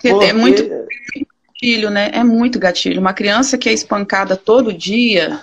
[0.00, 0.08] Porque...
[0.08, 0.62] É muito
[1.58, 2.10] gatilho, né?
[2.12, 3.00] É muito gatilho.
[3.00, 5.42] Uma criança que é espancada todo dia,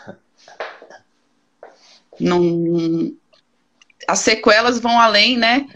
[2.20, 3.14] não...
[4.08, 5.68] as sequelas vão além, né?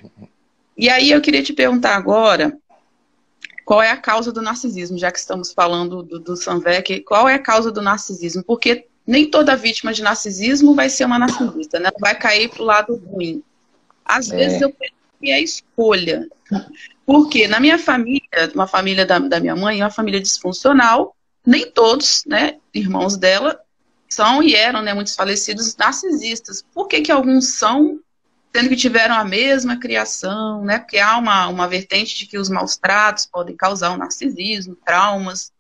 [0.78, 2.58] E aí eu queria te perguntar agora,
[3.66, 7.36] qual é a causa do narcisismo, já que estamos falando do, do Sanvec, qual é
[7.36, 8.44] a causa do narcisismo?
[8.44, 11.90] Porque nem toda vítima de narcisismo vai ser uma narcisista, né?
[12.00, 13.44] Vai cair para o lado ruim.
[14.06, 14.38] Às é.
[14.38, 16.28] vezes eu penso que é escolha.
[17.10, 22.24] Porque na minha família, uma família da, da minha mãe, uma família disfuncional, nem todos,
[22.28, 23.60] né, irmãos dela,
[24.08, 26.64] são e eram, né, muitos falecidos narcisistas.
[26.72, 28.00] Por que, que alguns são,
[28.56, 30.78] sendo que tiveram a mesma criação, né?
[30.78, 35.52] Porque há uma, uma vertente de que os maus tratos podem causar um narcisismo, traumas,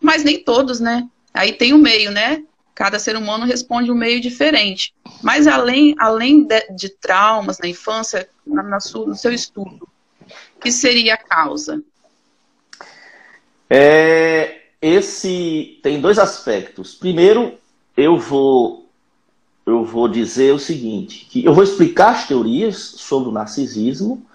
[0.00, 1.08] mas nem todos, né?
[1.34, 2.44] Aí tem o meio, né?
[2.72, 4.94] Cada ser humano responde um meio diferente.
[5.20, 9.88] Mas além, além de, de traumas na infância, na, na sua, no seu estudo,
[10.64, 11.82] que seria a causa?
[13.68, 16.94] É, esse tem dois aspectos.
[16.94, 17.58] Primeiro,
[17.94, 18.82] eu vou
[19.66, 24.26] eu vou dizer o seguinte, que eu vou explicar as teorias sobre o narcisismo,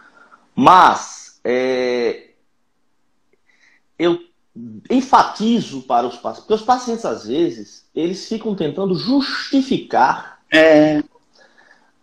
[0.55, 2.31] mas é,
[3.97, 4.19] eu
[4.89, 11.03] enfatizo para os pacientes, porque os pacientes às vezes eles ficam tentando justificar é.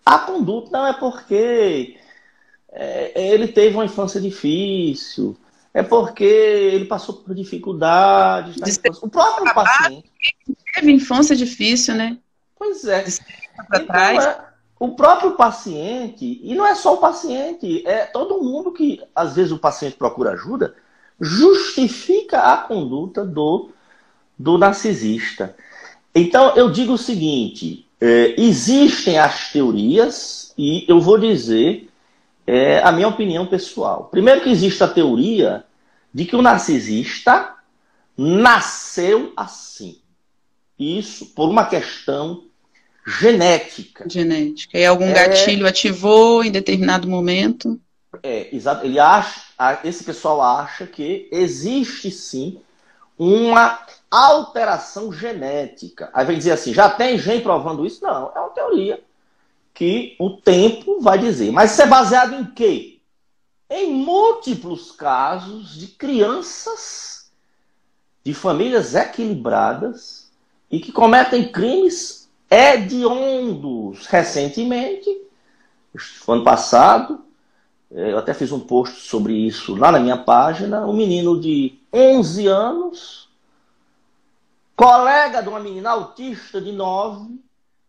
[0.05, 1.99] a conduta, não é porque
[2.79, 5.35] é, ele teve uma infância difícil,
[5.73, 8.57] é porque ele passou por dificuldades.
[9.01, 10.13] O próprio paciente.
[10.75, 12.19] Teve infância difícil, né?
[12.59, 13.05] Pois é.
[13.75, 14.45] Então, é.
[14.79, 19.53] O próprio paciente, e não é só o paciente, é todo mundo que, às vezes,
[19.53, 20.75] o paciente procura ajuda,
[21.19, 23.71] justifica a conduta do,
[24.39, 25.57] do narcisista.
[26.15, 31.89] Então, eu digo o seguinte: é, existem as teorias, e eu vou dizer
[32.47, 34.09] é, a minha opinião pessoal.
[34.11, 35.65] Primeiro, que existe a teoria
[36.15, 37.55] de que o narcisista
[38.17, 40.01] nasceu assim.
[40.79, 42.45] Isso por uma questão
[43.07, 44.09] genética.
[44.09, 44.79] Genética.
[44.79, 45.13] E algum é...
[45.13, 47.81] gatilho ativou em determinado momento?
[48.23, 48.87] É, exato.
[48.87, 49.43] Ele acha,
[49.85, 52.61] esse pessoal acha que existe sim
[53.19, 56.11] uma alteração genética.
[56.15, 58.03] Aí vem dizer assim, já tem gente provando isso?
[58.03, 59.01] Não, é uma teoria
[59.77, 61.53] que o tempo vai dizer.
[61.53, 62.99] Mas isso é baseado em quê?
[63.69, 67.31] Em múltiplos casos de crianças
[68.25, 70.33] de famílias equilibradas
[70.71, 74.07] e que cometem crimes hediondos.
[74.07, 75.11] Recentemente,
[76.27, 77.23] ano passado,
[77.93, 81.79] eh, eu até fiz um post sobre isso lá na minha página, um menino de
[81.93, 83.29] 11 anos,
[84.75, 87.46] colega de uma menina autista de 9,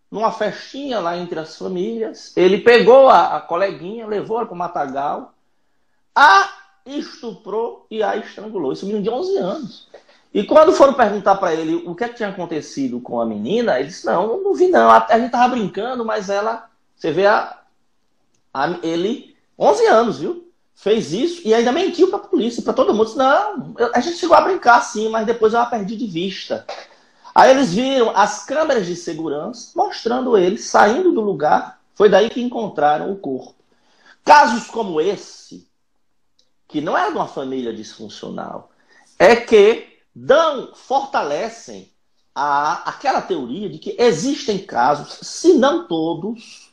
[0.10, 4.58] numa festinha lá entre as famílias, ele pegou a, a coleguinha, levou ela para o
[4.58, 5.34] matagal,
[6.16, 6.54] a
[6.86, 8.72] estuprou e a estrangulou.
[8.72, 9.88] Isso menino de 11 anos.
[10.34, 13.80] E quando foram perguntar para ele o que, é que tinha acontecido com a menina,
[13.80, 14.90] ele disse: Não, não vi não.
[14.90, 16.70] A, gente tava brincando, mas ela.
[16.96, 17.60] Você vê a,
[18.54, 20.52] a, ele, 11 anos, viu?
[20.76, 23.06] Fez isso e ainda mentiu para a polícia, para todo mundo.
[23.06, 26.66] Disse, não, a gente chegou a brincar sim, mas depois eu a perdi de vista.
[27.38, 31.80] Aí eles viram as câmeras de segurança mostrando ele saindo do lugar.
[31.94, 33.54] Foi daí que encontraram o corpo.
[34.26, 35.70] Casos como esse,
[36.68, 38.72] que não é de uma família disfuncional,
[39.20, 41.92] é que dão, fortalecem
[42.34, 46.72] a, aquela teoria de que existem casos, se não todos,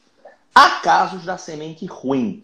[0.54, 2.42] há casos da semente ruim.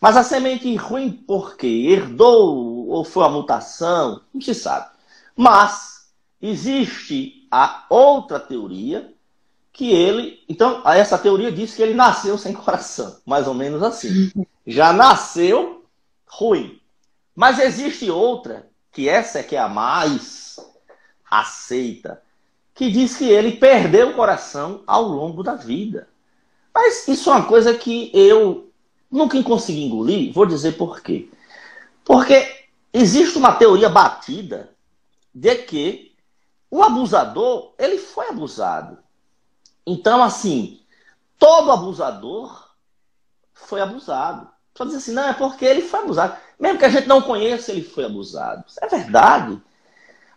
[0.00, 1.88] Mas a semente ruim por quê?
[1.88, 4.20] Herdou ou foi uma mutação?
[4.32, 4.88] Não se sabe.
[5.34, 9.12] Mas existe a outra teoria
[9.72, 10.42] que ele.
[10.48, 13.18] Então, essa teoria diz que ele nasceu sem coração.
[13.26, 14.32] Mais ou menos assim.
[14.66, 15.84] Já nasceu
[16.26, 16.80] ruim.
[17.34, 20.58] Mas existe outra que essa é que é a mais
[21.30, 22.22] aceita,
[22.74, 26.08] que diz que ele perdeu o coração ao longo da vida.
[26.74, 28.70] Mas isso é uma coisa que eu
[29.10, 31.28] nunca consegui engolir, vou dizer por quê.
[32.04, 34.70] Porque existe uma teoria batida
[35.34, 36.05] de que
[36.76, 38.98] o abusador, ele foi abusado.
[39.86, 40.82] Então, assim,
[41.38, 42.68] todo abusador
[43.54, 44.46] foi abusado.
[44.76, 46.36] Só dizer assim, não, é porque ele foi abusado.
[46.60, 48.62] Mesmo que a gente não conheça, ele foi abusado.
[48.68, 49.58] Isso é verdade.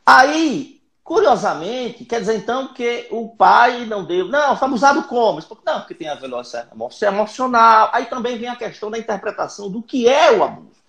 [0.06, 4.30] Aí, curiosamente, quer dizer então que o pai não deu.
[4.30, 5.44] Não, foi abusado como?
[5.66, 6.70] Não, porque tem a velocidade
[7.02, 7.90] emocional.
[7.92, 10.80] Aí também vem a questão da interpretação do que é o abuso.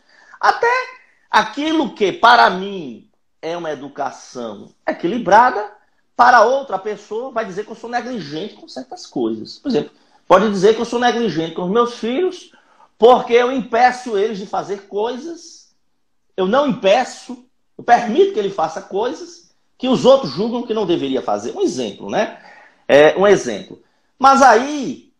[0.40, 0.70] Até
[1.28, 3.09] aquilo que, para mim,
[3.42, 5.72] é uma educação equilibrada,
[6.16, 9.58] para outra pessoa vai dizer que eu sou negligente com certas coisas.
[9.58, 9.92] Por exemplo,
[10.28, 12.52] pode dizer que eu sou negligente com os meus filhos
[12.98, 15.74] porque eu impeço eles de fazer coisas.
[16.36, 17.46] eu não impeço,
[17.76, 21.56] eu permito que ele faça coisas que os outros julgam que não deveria fazer.
[21.56, 22.38] Um exemplo, né?
[22.86, 23.82] É, um exemplo.
[24.18, 25.10] Mas aí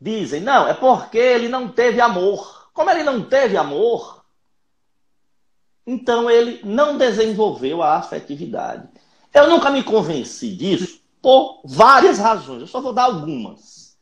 [0.00, 2.70] dizem, não, é porque ele não teve amor.
[2.72, 4.15] Como ele não teve amor,
[5.86, 8.88] então ele não desenvolveu a afetividade.
[9.32, 12.62] Eu nunca me convenci disso por várias razões.
[12.62, 13.96] Eu só vou dar algumas.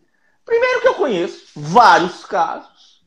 [0.45, 3.05] Primeiro que eu conheço vários casos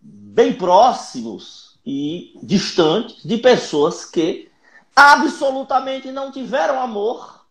[0.00, 4.50] bem próximos e distantes de pessoas que
[4.94, 7.44] absolutamente não tiveram amor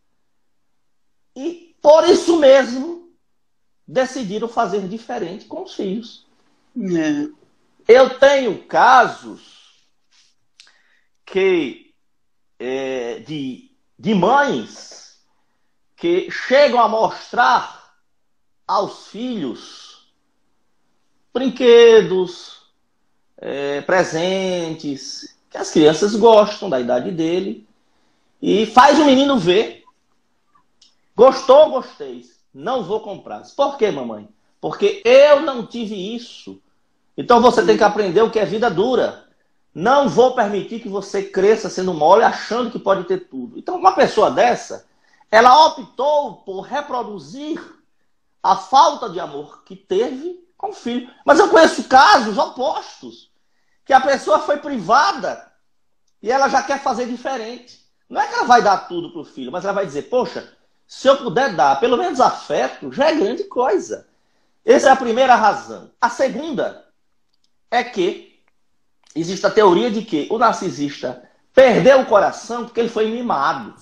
[1.35, 3.09] e por isso mesmo
[3.87, 6.25] decidiram fazer diferente com os filhos.
[6.77, 7.29] É.
[7.87, 9.48] Eu tenho casos
[11.31, 11.93] que
[12.59, 15.19] é, de, de mães
[15.95, 17.93] que chegam a mostrar
[18.67, 20.11] aos filhos
[21.33, 22.63] brinquedos,
[23.37, 27.67] é, presentes, que as crianças gostam da idade dele,
[28.41, 29.83] e faz o menino ver.
[31.15, 32.25] Gostou, gostei.
[32.53, 33.43] Não vou comprar.
[33.55, 34.27] Por quê, mamãe?
[34.61, 36.61] Porque eu não tive isso.
[37.17, 39.28] Então você tem que aprender o que é vida dura.
[39.79, 43.57] Não vou permitir que você cresça sendo mole achando que pode ter tudo.
[43.57, 44.85] Então, uma pessoa dessa,
[45.31, 47.61] ela optou por reproduzir
[48.43, 51.09] a falta de amor que teve com o filho.
[51.25, 53.31] Mas eu conheço casos opostos,
[53.85, 55.49] que a pessoa foi privada
[56.21, 57.79] e ela já quer fazer diferente.
[58.09, 60.57] Não é que ela vai dar tudo para o filho, mas ela vai dizer: Poxa,
[60.85, 64.09] se eu puder dar pelo menos afeto, já é grande coisa.
[64.65, 65.89] Essa é a primeira razão.
[66.01, 66.85] A segunda
[67.71, 68.28] é que
[69.15, 71.23] existe a teoria de que o narcisista
[71.53, 73.73] perdeu o coração porque ele foi mimado.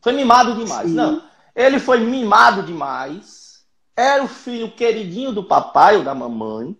[0.00, 0.88] Foi mimado demais.
[0.88, 0.94] Sim.
[0.94, 1.22] Não,
[1.54, 3.64] ele foi mimado demais.
[3.96, 6.76] Era o filho queridinho do papai ou da mamãe.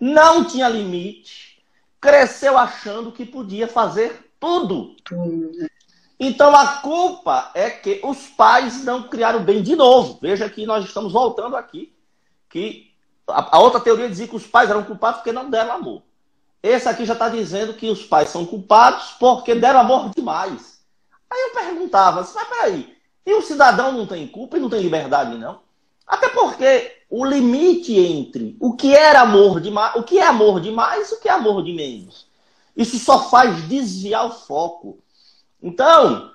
[0.00, 1.62] Não tinha limite.
[2.00, 4.96] Cresceu achando que podia fazer tudo.
[6.18, 10.18] Então a culpa é que os pais não criaram bem de novo.
[10.20, 11.94] Veja que nós estamos voltando aqui.
[12.48, 12.92] Que
[13.26, 16.02] a, outra teoria dizia que os pais eram culpados porque não deram amor.
[16.62, 20.80] Esse aqui já está dizendo que os pais são culpados porque deram amor demais.
[21.28, 25.36] Aí eu perguntava, mas peraí, e o cidadão não tem culpa e não tem liberdade,
[25.36, 25.60] não?
[26.06, 31.10] Até porque o limite entre o que era amor demais, o que é amor demais
[31.10, 32.26] e o que é amor de menos.
[32.76, 34.98] Isso só faz desviar o foco.
[35.62, 36.30] Então,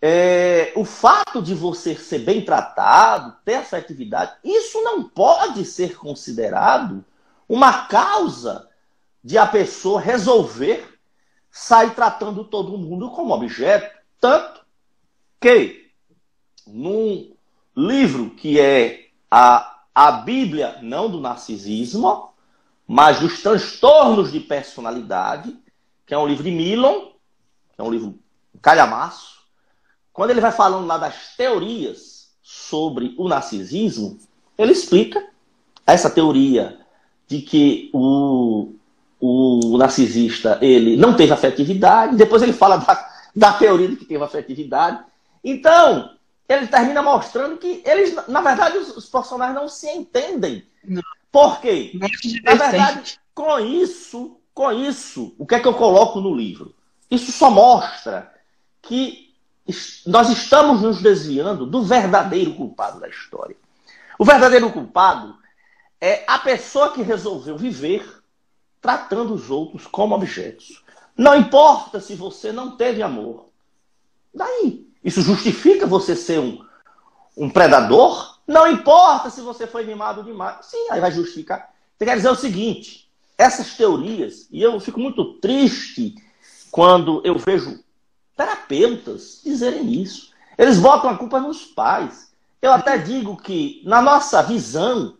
[0.00, 7.04] é, o fato de você ser bem tratado, ter afetividade, isso não pode ser considerado
[7.48, 8.69] uma causa
[9.22, 10.98] de a pessoa resolver
[11.50, 13.98] sair tratando todo mundo como objeto.
[14.20, 14.60] Tanto
[15.40, 15.90] que,
[16.66, 17.32] num
[17.76, 22.30] livro que é a, a Bíblia, não do narcisismo,
[22.86, 25.56] mas dos transtornos de personalidade,
[26.06, 27.12] que é um livro de Milon,
[27.72, 28.18] que é um livro
[28.60, 29.40] calhamaço,
[30.12, 34.18] quando ele vai falando lá das teorias sobre o narcisismo,
[34.58, 35.24] ele explica
[35.86, 36.80] essa teoria
[37.26, 38.74] de que o,
[39.20, 44.24] o narcisista ele não teve afetividade, depois ele fala da, da teoria de que teve
[44.24, 45.04] afetividade.
[45.44, 46.16] Então,
[46.48, 50.64] ele termina mostrando que eles, na verdade, os, os personagens não se entendem.
[50.82, 51.02] Não.
[51.30, 51.92] Por quê?
[52.42, 56.74] Na verdade, com isso, com isso, o que é que eu coloco no livro?
[57.10, 58.32] Isso só mostra
[58.82, 59.32] que
[60.06, 63.56] nós estamos nos desviando do verdadeiro culpado da história.
[64.18, 65.36] O verdadeiro culpado
[66.00, 68.19] é a pessoa que resolveu viver
[68.80, 70.82] tratando os outros como objetos.
[71.16, 73.50] Não importa se você não teve amor.
[74.34, 76.64] Daí, isso justifica você ser um,
[77.36, 78.38] um predador?
[78.46, 80.66] Não importa se você foi mimado demais.
[80.66, 81.72] Sim, aí vai justificar.
[81.96, 86.14] Você quer dizer o seguinte: essas teorias, e eu fico muito triste
[86.70, 87.82] quando eu vejo
[88.36, 90.30] terapeutas dizerem isso.
[90.56, 92.32] Eles botam a culpa nos pais.
[92.60, 95.16] Eu até digo que, na nossa visão,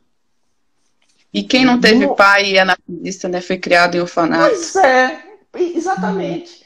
[1.32, 2.14] e quem não teve no...
[2.14, 4.50] pai e é narcisista, né, foi criado em orfanato.
[4.50, 5.22] Pois é,
[5.54, 6.64] exatamente.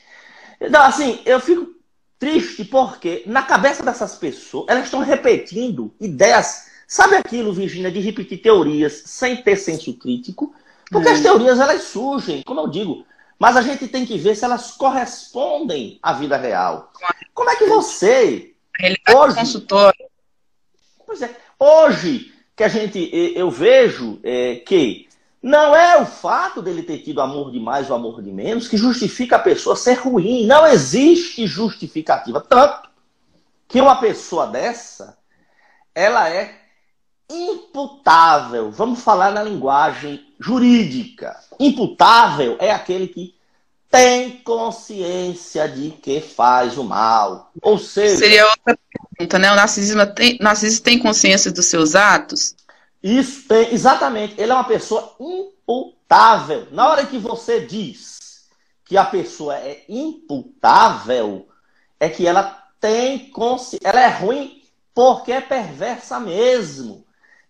[0.60, 1.74] Então, assim, eu fico
[2.18, 6.72] triste porque na cabeça dessas pessoas, elas estão repetindo ideias.
[6.86, 10.54] Sabe aquilo, Virginia, de repetir teorias sem ter senso crítico?
[10.90, 13.06] Porque as teorias, elas surgem, como eu digo,
[13.38, 16.92] mas a gente tem que ver se elas correspondem à vida real.
[17.32, 18.54] Como é que você...
[18.78, 20.06] Ele hoje, consultório.
[21.06, 25.08] Pois é, hoje que a gente eu vejo é, que
[25.42, 28.76] não é o fato dele ter tido amor de mais ou amor de menos que
[28.76, 30.46] justifica a pessoa ser ruim.
[30.46, 32.40] Não existe justificativa.
[32.40, 32.88] Tanto
[33.68, 35.18] que uma pessoa dessa,
[35.94, 36.54] ela é
[37.30, 38.70] imputável.
[38.70, 41.38] Vamos falar na linguagem jurídica.
[41.60, 43.33] Imputável é aquele que
[43.94, 47.52] tem consciência de que faz o mal.
[47.62, 48.16] Ou seja.
[48.16, 49.52] Seria outra pergunta, né?
[49.52, 52.56] O narcisismo tem, narcisista tem consciência dos seus atos?
[53.00, 54.34] Isso tem, exatamente.
[54.36, 56.66] Ele é uma pessoa imputável.
[56.72, 58.48] Na hora que você diz
[58.84, 61.46] que a pessoa é imputável,
[62.00, 63.86] é que ela tem consciência.
[63.86, 64.60] Ela é ruim
[64.92, 67.04] porque é perversa mesmo.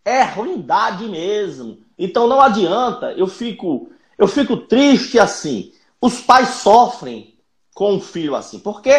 [0.04, 1.78] É ruindade mesmo.
[1.98, 5.72] Então não adianta, eu fico, eu fico triste assim.
[6.04, 7.34] Os pais sofrem
[7.74, 8.90] com um filho assim, porque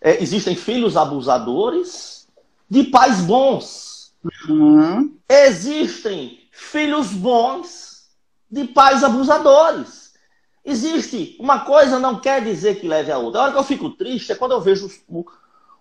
[0.00, 2.28] é, existem filhos abusadores
[2.70, 4.14] de pais bons.
[4.48, 5.18] Uhum.
[5.28, 8.06] Existem filhos bons
[8.48, 10.12] de pais abusadores.
[10.64, 13.40] Existe uma coisa não quer dizer que leve a outra.
[13.40, 14.88] A hora que eu fico triste é quando eu vejo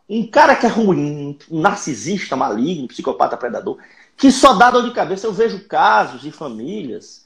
[0.09, 3.77] um cara que é ruim, um narcisista maligno, psicopata predador,
[4.17, 5.27] que só dá dor de cabeça.
[5.27, 7.20] Eu vejo casos de famílias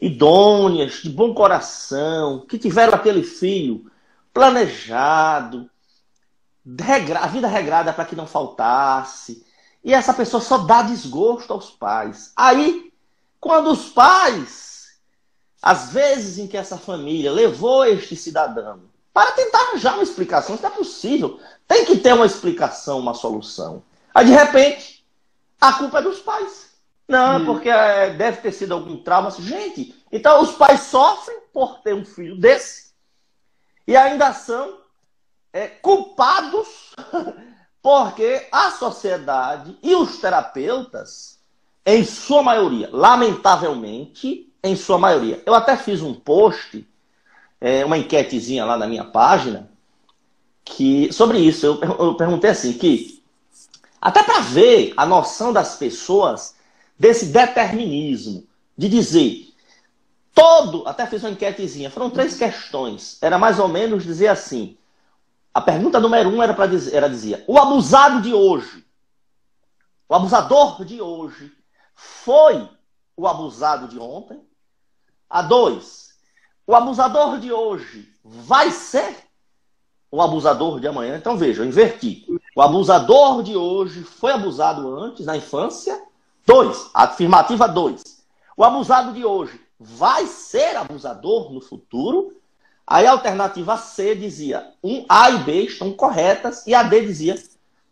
[0.00, 3.90] idôneas, de bom coração, que tiveram aquele filho
[4.32, 5.70] planejado,
[7.20, 9.44] a vida regrada para que não faltasse.
[9.82, 12.32] E essa pessoa só dá desgosto aos pais.
[12.34, 12.92] Aí,
[13.38, 14.98] quando os pais,
[15.62, 18.82] às vezes em que essa família levou este cidadão
[19.12, 21.38] para tentar arranjar uma explicação, isso não é possível.
[21.68, 23.82] Tem que ter uma explicação, uma solução.
[24.12, 25.04] Aí, de repente,
[25.60, 26.73] a culpa é dos pais.
[27.06, 27.44] Não, hum.
[27.44, 29.30] porque é, deve ter sido algum trauma.
[29.30, 32.92] Gente, então os pais sofrem por ter um filho desse
[33.86, 34.78] e ainda são
[35.52, 36.94] é, culpados
[37.82, 41.38] porque a sociedade e os terapeutas,
[41.84, 45.42] em sua maioria, lamentavelmente, em sua maioria.
[45.44, 46.88] Eu até fiz um post,
[47.60, 49.70] é, uma enquetezinha lá na minha página,
[50.64, 53.22] que sobre isso eu, eu perguntei assim que
[54.00, 56.53] até para ver a noção das pessoas
[56.98, 58.46] desse determinismo,
[58.76, 59.54] de dizer
[60.34, 64.76] todo, até fiz uma enquetezinha, foram três questões, era mais ou menos dizer assim,
[65.52, 68.84] a pergunta número um era para dizer, era dizia, o abusado de hoje,
[70.08, 71.52] o abusador de hoje
[71.94, 72.68] foi
[73.16, 74.40] o abusado de ontem?
[75.30, 76.10] A dois,
[76.66, 79.16] o abusador de hoje vai ser
[80.10, 81.16] o abusador de amanhã?
[81.16, 82.26] Então veja, eu inverti.
[82.54, 86.00] O abusador de hoje foi abusado antes, na infância,
[86.46, 88.02] Dois, afirmativa 2.
[88.56, 92.36] O abusado de hoje vai ser abusador no futuro?
[92.86, 97.42] Aí a alternativa C dizia, um A e B estão corretas, e a D dizia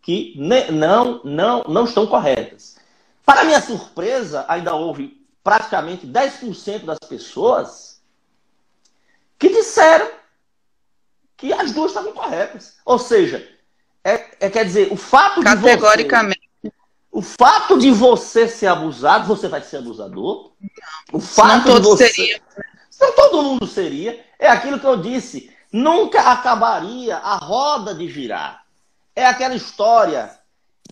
[0.03, 2.77] que não, não, não estão corretas.
[3.25, 8.03] Para minha surpresa, ainda houve praticamente 10% das pessoas
[9.39, 10.09] que disseram
[11.37, 12.77] que as duas estavam corretas.
[12.85, 13.49] Ou seja,
[14.05, 16.42] é, é quer dizer, o fato de Categoricamente.
[17.13, 20.53] O fato de você ser abusado, você vai ser abusador.
[21.13, 22.09] O fato não de você.
[22.09, 22.41] Seria.
[22.99, 24.25] Não todo mundo seria.
[24.39, 25.55] É aquilo que eu disse.
[25.71, 28.65] Nunca acabaria a roda de girar.
[29.15, 30.39] É aquela história.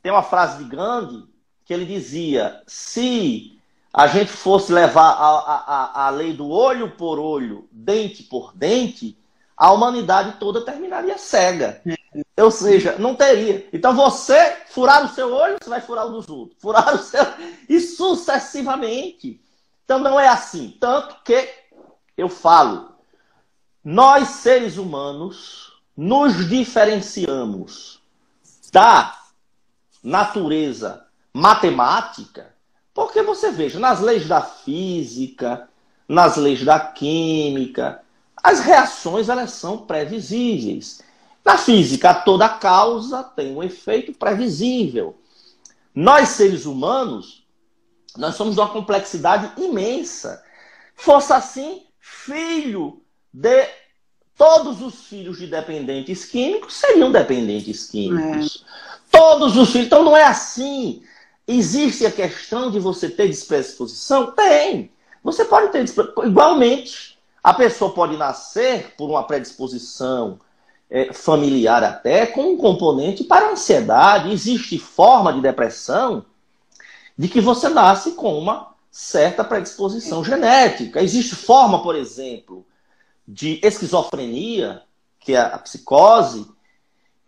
[0.03, 1.25] Tem uma frase de Gandhi
[1.65, 3.59] que ele dizia: se
[3.93, 9.17] a gente fosse levar a, a, a lei do olho por olho, dente por dente,
[9.57, 11.81] a humanidade toda terminaria cega.
[12.41, 13.69] Ou seja, não teria.
[13.73, 16.61] Então você furar o seu olho, você vai furar o dos outros.
[16.61, 17.25] Furar o seu.
[17.69, 19.41] E sucessivamente.
[19.85, 20.77] Então não é assim.
[20.81, 21.49] Tanto que
[22.17, 22.93] eu falo,
[23.85, 28.01] nós seres humanos nos diferenciamos
[28.73, 29.17] da
[30.03, 32.55] natureza matemática,
[32.95, 35.69] porque você veja, nas leis da física,
[36.09, 38.03] nas leis da química,
[38.43, 41.03] as reações elas são previsíveis.
[41.51, 45.19] Na física, toda causa tem um efeito previsível.
[45.93, 47.45] Nós, seres humanos,
[48.17, 50.45] nós somos de uma complexidade imensa.
[50.95, 53.03] Fosse assim, filho
[53.33, 53.67] de
[54.39, 58.65] todos os filhos de dependentes químicos seriam dependentes químicos.
[58.65, 59.19] É.
[59.19, 59.87] Todos os filhos.
[59.89, 61.03] Então não é assim.
[61.49, 64.31] Existe a questão de você ter disposição?
[64.31, 64.93] Tem.
[65.25, 65.85] Você pode ter
[66.25, 67.19] igualmente.
[67.43, 70.39] A pessoa pode nascer por uma predisposição
[70.91, 74.33] é, familiar até com um componente para ansiedade.
[74.33, 76.25] Existe forma de depressão
[77.17, 81.03] de que você nasce com uma certa predisposição genética.
[81.03, 82.67] Existe forma, por exemplo,
[83.27, 84.83] de esquizofrenia,
[85.21, 86.47] que é a psicose,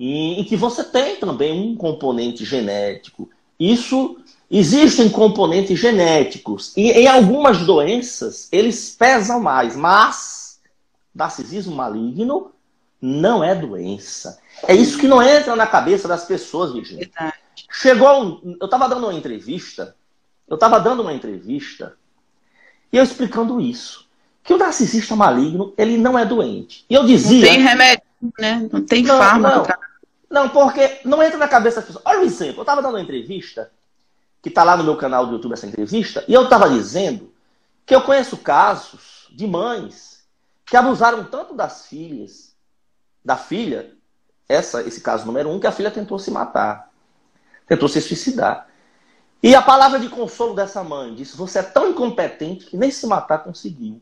[0.00, 3.30] em que você tem também um componente genético.
[3.60, 4.16] Isso
[4.54, 10.60] Existem componentes genéticos e em algumas doenças eles pesam mais, mas
[11.14, 12.51] narcisismo maligno
[13.02, 14.38] não é doença.
[14.68, 17.10] É isso que não entra na cabeça das pessoas, Virginia.
[17.72, 19.96] Chegou um, eu estava dando uma entrevista,
[20.48, 21.96] eu estava dando uma entrevista
[22.92, 24.06] e eu explicando isso,
[24.44, 26.84] que o narcisista maligno, ele não é doente.
[26.88, 27.46] E eu dizia...
[27.46, 28.04] Não tem remédio,
[28.38, 28.68] né?
[28.70, 29.68] Não tem não, fármaco.
[30.30, 32.04] Não, não, porque não entra na cabeça das pessoas.
[32.06, 33.72] Olha o exemplo, eu estava dando uma entrevista,
[34.40, 37.32] que está lá no meu canal do YouTube essa entrevista, e eu estava dizendo
[37.84, 40.24] que eu conheço casos de mães
[40.66, 42.51] que abusaram tanto das filhas,
[43.24, 43.92] da filha,
[44.48, 46.90] essa, esse caso número um, que a filha tentou se matar,
[47.66, 48.68] tentou se suicidar.
[49.42, 53.06] E a palavra de consolo dessa mãe disse: Você é tão incompetente que nem se
[53.06, 54.00] matar conseguiu.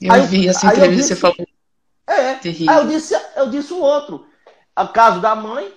[0.00, 1.36] Eu aí, vi essa entrevista, você falou.
[2.06, 2.72] É, Terrível.
[2.72, 4.26] aí eu disse, eu disse um outro.
[4.78, 5.72] O caso da mãe,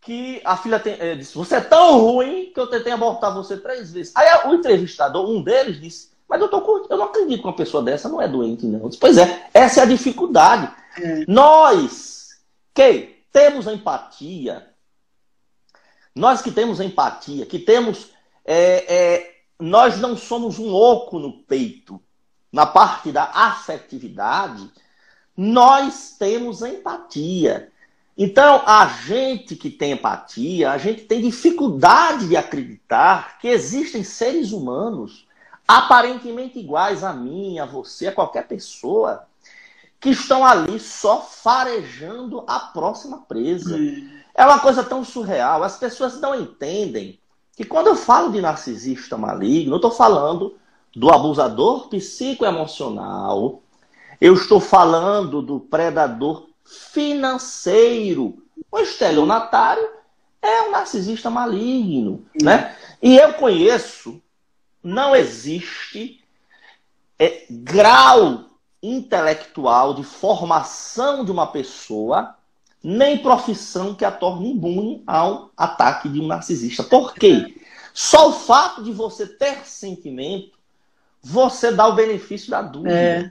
[0.00, 3.56] que a filha tem, é, disse: Você é tão ruim que eu tentei abortar você
[3.56, 4.12] três vezes.
[4.14, 7.82] Aí o entrevistador, um deles, disse: Mas eu, tô, eu não acredito que uma pessoa
[7.82, 8.80] dessa não é doente, não.
[8.80, 10.70] Eu disse, pois é, essa é a dificuldade.
[10.98, 11.24] É.
[11.26, 12.40] Nós,
[12.74, 14.68] que temos empatia,
[16.14, 18.10] nós que temos empatia, que temos
[18.44, 22.00] é, é, nós não somos um oco no peito.
[22.50, 24.70] Na parte da afetividade,
[25.34, 27.72] nós temos empatia.
[28.18, 34.52] Então, a gente que tem empatia, a gente tem dificuldade de acreditar que existem seres
[34.52, 35.26] humanos
[35.66, 39.26] aparentemente iguais a mim, a você, a qualquer pessoa,
[40.02, 43.76] que estão ali só farejando a próxima presa.
[43.76, 44.10] Hum.
[44.34, 45.62] É uma coisa tão surreal.
[45.62, 47.20] As pessoas não entendem
[47.56, 50.56] que quando eu falo de narcisista maligno, eu estou falando
[50.94, 53.62] do abusador psicoemocional,
[54.20, 58.42] eu estou falando do predador financeiro.
[58.72, 59.88] O estelionatário
[60.42, 62.76] é um narcisista maligno, né?
[63.00, 64.20] E eu conheço,
[64.82, 66.20] não existe
[67.20, 68.51] é, grau
[68.82, 72.34] intelectual de formação de uma pessoa
[72.82, 76.82] nem profissão que a torne imune ao ataque de um narcisista.
[76.82, 77.54] Por quê?
[77.94, 80.50] Só o fato de você ter sentimento,
[81.22, 82.94] você dá o benefício da dúvida.
[82.94, 83.30] É.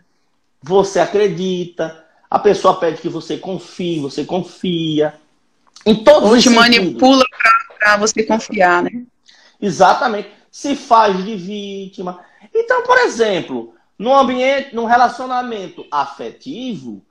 [0.64, 5.16] Você acredita, a pessoa pede que você confie, você confia.
[5.86, 7.26] Em todos Hoje manipula
[7.80, 9.04] para você confiar, né?
[9.60, 10.30] Exatamente.
[10.50, 12.24] Se faz de vítima.
[12.54, 17.06] Então, por exemplo, no ambiente, num relacionamento afetivo,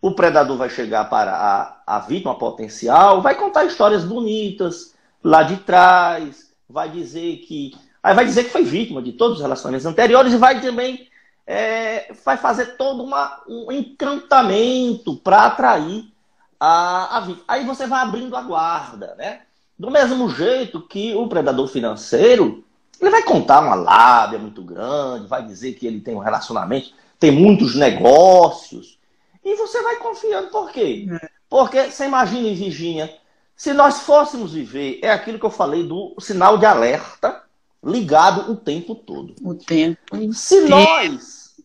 [0.00, 5.58] o predador vai chegar para a, a vítima potencial, vai contar histórias bonitas lá de
[5.58, 7.76] trás, vai dizer que.
[8.02, 11.06] Aí vai dizer que foi vítima de todos os relacionamentos anteriores e vai também
[11.46, 16.10] é, vai fazer todo uma, um encantamento para atrair
[16.58, 17.44] a, a vítima.
[17.48, 19.42] Aí você vai abrindo a guarda, né?
[19.78, 22.64] Do mesmo jeito que o predador financeiro,
[23.00, 27.30] ele vai contar uma lábia muito grande, vai dizer que ele tem um relacionamento, tem
[27.30, 28.98] muitos negócios,
[29.44, 30.48] e você vai confiando.
[30.50, 31.06] Por quê?
[31.10, 31.30] É.
[31.48, 33.12] Porque você imagina, Virginia,
[33.56, 37.42] se nós fôssemos viver, é aquilo que eu falei do sinal de alerta
[37.82, 39.34] ligado o tempo todo.
[39.42, 39.98] O tempo.
[40.32, 41.56] Se nós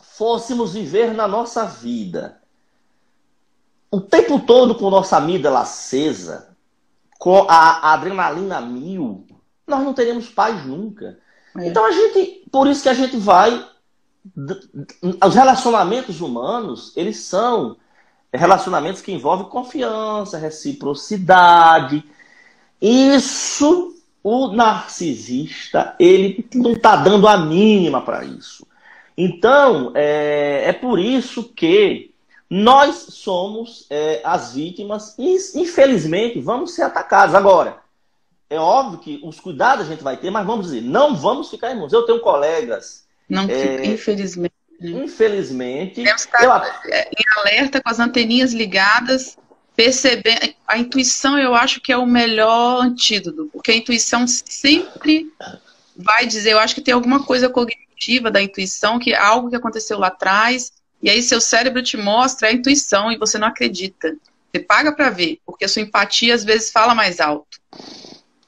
[0.00, 2.40] fôssemos viver na nossa vida
[3.90, 6.56] o tempo todo com nossa amígdala acesa,
[7.18, 9.26] com a adrenalina mil,
[9.66, 11.18] nós não teremos paz nunca.
[11.58, 11.66] É.
[11.68, 13.66] Então a gente, por isso que a gente vai
[15.24, 17.76] os relacionamentos humanos, eles são
[18.32, 22.04] relacionamentos que envolvem confiança, reciprocidade.
[22.80, 28.66] Isso, o narcisista, ele não está dando a mínima para isso.
[29.16, 32.12] Então, é, é por isso que
[32.50, 37.34] nós somos é, as vítimas e, infelizmente, vamos ser atacados.
[37.34, 37.78] Agora,
[38.48, 41.72] é óbvio que os cuidados a gente vai ter, mas vamos dizer, não vamos ficar
[41.72, 41.92] imunes.
[41.92, 44.54] Eu tenho colegas não, é, infelizmente.
[44.80, 46.02] Infelizmente.
[46.02, 46.50] Temos que estar eu...
[46.92, 49.36] em alerta com as anteninhas ligadas,
[49.74, 50.54] perceber.
[50.66, 55.32] A intuição eu acho que é o melhor antídoto, porque a intuição sempre
[55.96, 59.56] vai dizer, eu acho que tem alguma coisa cognitiva da intuição, que é algo que
[59.56, 64.14] aconteceu lá atrás, e aí seu cérebro te mostra a intuição e você não acredita.
[64.52, 67.58] Você paga para ver, porque a sua empatia às vezes fala mais alto.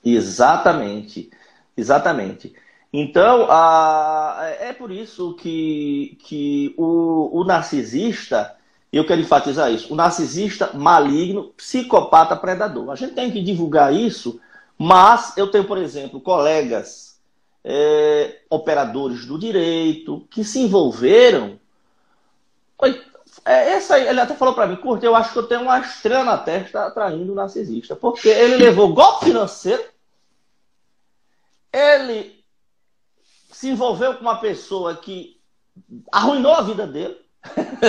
[0.04, 1.30] Exatamente.
[1.76, 2.54] Exatamente.
[2.92, 8.56] Então, a, é por isso que, que o, o narcisista,
[8.92, 12.90] eu quero enfatizar isso, o narcisista maligno, psicopata predador.
[12.90, 14.40] A gente tem que divulgar isso,
[14.78, 17.20] mas eu tenho, por exemplo, colegas
[17.62, 21.60] é, operadores do direito que se envolveram.
[23.48, 25.80] É, essa aí, ele até falou para mim, curte, eu acho que eu tenho uma
[25.80, 29.82] estrela na testa atraindo o narcisista, porque ele levou golpe financeiro,
[31.72, 32.44] ele
[33.50, 35.40] se envolveu com uma pessoa que
[36.12, 37.16] arruinou a vida dele.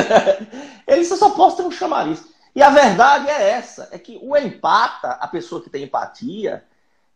[0.87, 2.23] ele só pode ter um chamariz.
[2.55, 6.63] E a verdade é essa: é que o empata, a pessoa que tem empatia,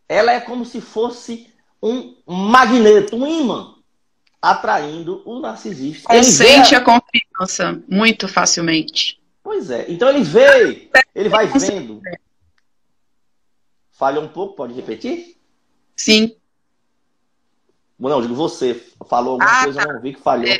[0.10, 1.50] ela é como se fosse
[1.82, 3.73] um magneto, um imã.
[4.44, 6.10] Atraindo o narcisista.
[6.10, 6.76] Consente vê...
[6.76, 9.18] a confiança muito facilmente.
[9.42, 9.86] Pois é.
[9.88, 12.02] Então ele vê, ele vai vendo.
[13.94, 15.38] Falha um pouco, pode repetir?
[15.96, 16.36] Sim.
[17.98, 18.84] Não, digo você.
[19.08, 20.46] Falou alguma ah, coisa, eu não vi que falhou.
[20.46, 20.60] É,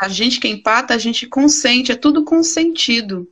[0.00, 3.30] a gente que empata, a gente consente, é tudo consentido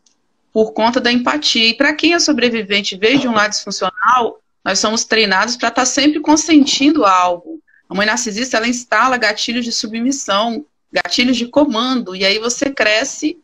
[0.53, 1.71] por conta da empatia.
[1.71, 5.83] E para quem é sobrevivente veio de um lado disfuncional, nós somos treinados para estar
[5.83, 7.61] tá sempre consentindo algo.
[7.93, 13.39] A mãe narcisista, ela instala gatilhos de submissão, gatilhos de comando, e aí você cresce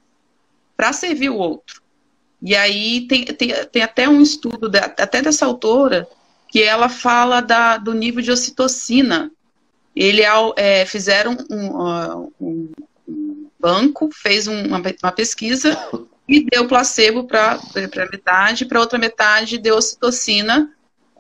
[0.75, 1.83] para servir o outro.
[2.41, 6.09] E aí tem, tem, tem até um estudo, de, até dessa autora,
[6.49, 9.31] que ela fala da, do nível de ocitocina.
[9.95, 10.23] Ele
[10.57, 12.73] é, fizeram um, um,
[13.61, 15.77] banco, fez uma, uma pesquisa
[16.27, 17.61] e deu placebo para
[18.11, 20.73] metade, para outra metade deu ocitocina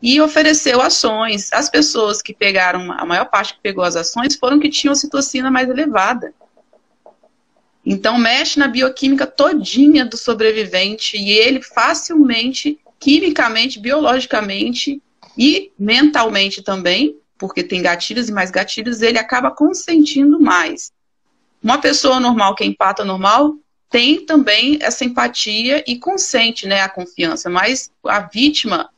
[0.02, 1.52] e ofereceu ações.
[1.52, 5.50] As pessoas que pegaram, a maior parte que pegou as ações foram que tinham ocitocina
[5.50, 6.32] mais elevada.
[7.84, 15.02] Então mexe na bioquímica todinha do sobrevivente e ele facilmente, quimicamente, biologicamente
[15.36, 20.92] e mentalmente também, porque tem gatilhos e mais gatilhos, ele acaba consentindo mais.
[21.62, 23.56] Uma pessoa normal que é empata normal
[23.90, 28.90] tem também essa empatia e consente, né, a confiança, mas a vítima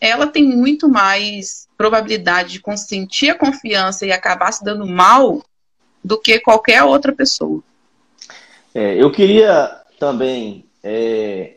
[0.00, 5.42] ela tem muito mais probabilidade de consentir a confiança e acabar se dando mal
[6.02, 7.62] do que qualquer outra pessoa.
[8.74, 11.56] É, eu queria também é,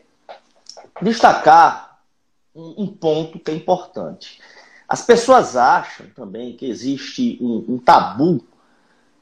[1.00, 1.98] destacar
[2.54, 4.40] um, um, ponto que é importante.
[4.86, 8.46] As pessoas acham também que existe um, um tabu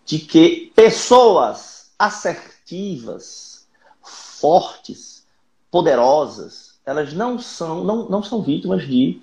[0.05, 3.69] de que pessoas assertivas,
[4.03, 5.25] fortes,
[5.71, 9.21] poderosas, elas não são, não, não são vítimas de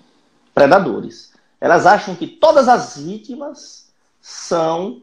[0.53, 1.33] predadores.
[1.59, 3.89] Elas acham que todas as vítimas
[4.21, 5.01] são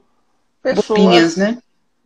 [0.62, 1.58] pessoas bobinhas, né?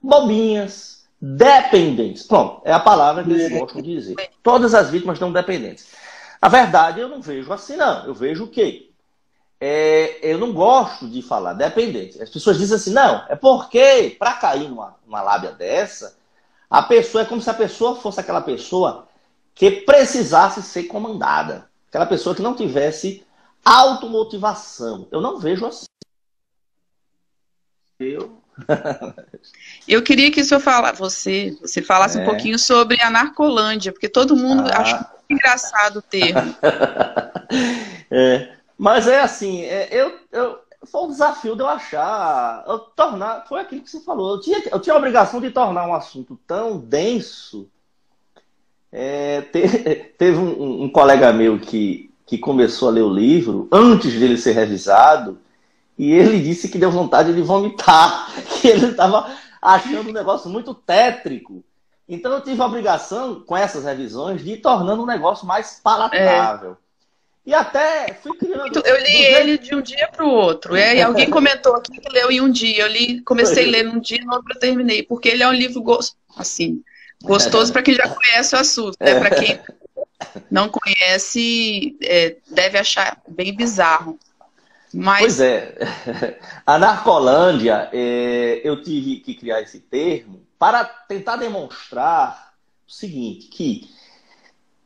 [0.02, 2.24] bobinhas dependentes.
[2.24, 4.16] Pronto, é a palavra que eles gostam de dizer.
[4.42, 5.86] Todas as vítimas estão dependentes.
[6.40, 8.04] A verdade, eu não vejo assim, não.
[8.06, 8.90] Eu vejo o quê?
[9.60, 12.20] É, eu não gosto de falar dependente.
[12.20, 16.16] As pessoas dizem assim, não, é porque para cair numa, numa lábia dessa,
[16.68, 19.06] a pessoa é como se a pessoa fosse aquela pessoa
[19.54, 21.68] que precisasse ser comandada.
[21.88, 23.24] Aquela pessoa que não tivesse
[23.64, 25.08] automotivação.
[25.10, 25.86] Eu não vejo assim.
[27.98, 28.40] Eu
[29.88, 32.22] eu queria que o senhor fala, você, você falasse é.
[32.22, 34.80] um pouquinho sobre a Narcolândia, porque todo mundo ah.
[34.80, 36.54] acha muito engraçado o termo.
[38.10, 43.46] é, mas é assim, é, eu, eu, foi um desafio de eu achar, eu tornar,
[43.46, 46.38] foi aquilo que você falou, eu tinha, eu tinha a obrigação de tornar um assunto
[46.46, 47.68] tão denso.
[48.92, 49.62] É, te,
[50.18, 54.52] teve um, um colega meu que, que começou a ler o livro, antes dele ser
[54.52, 55.38] revisado,
[55.98, 60.74] e ele disse que deu vontade de vomitar, que ele estava achando o negócio muito
[60.74, 61.62] tétrico.
[62.08, 66.72] Então eu tive a obrigação, com essas revisões, de ir tornando o negócio mais palatável.
[66.72, 66.90] É.
[67.46, 68.82] E até fui criando.
[68.84, 70.76] Eu li ele de um dia para o outro.
[70.76, 72.82] E alguém comentou aqui que leu em um dia.
[72.82, 75.02] Eu li, comecei a ler num dia e no outro eu terminei.
[75.02, 75.82] Porque ele é um livro
[76.36, 76.82] assim,
[77.22, 78.96] gostoso para quem já conhece o assunto.
[79.00, 79.18] Né?
[79.18, 79.60] Para quem
[80.50, 84.18] não conhece, é, deve achar bem bizarro.
[84.92, 85.20] Mas...
[85.20, 85.76] Pois é.
[86.66, 92.54] A Narcolândia, é, eu tive que criar esse termo para tentar demonstrar
[92.86, 93.88] o seguinte, que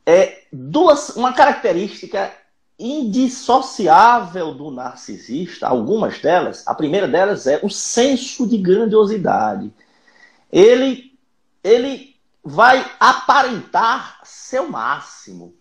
[0.06, 2.32] é duas, uma característica
[2.78, 9.72] indissociável do narcisista, algumas delas, a primeira delas é o senso de grandiosidade.
[10.52, 11.12] Ele,
[11.62, 12.13] ele
[12.44, 15.54] vai aparentar seu máximo.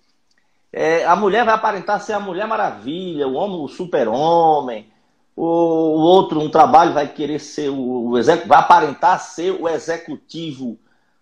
[0.72, 4.92] É, a mulher vai aparentar ser a Mulher Maravilha, o homem, o super-homem.
[5.36, 10.78] O, o, outro, um trabalho, vai querer ser o, o vai aparentar ser o executivo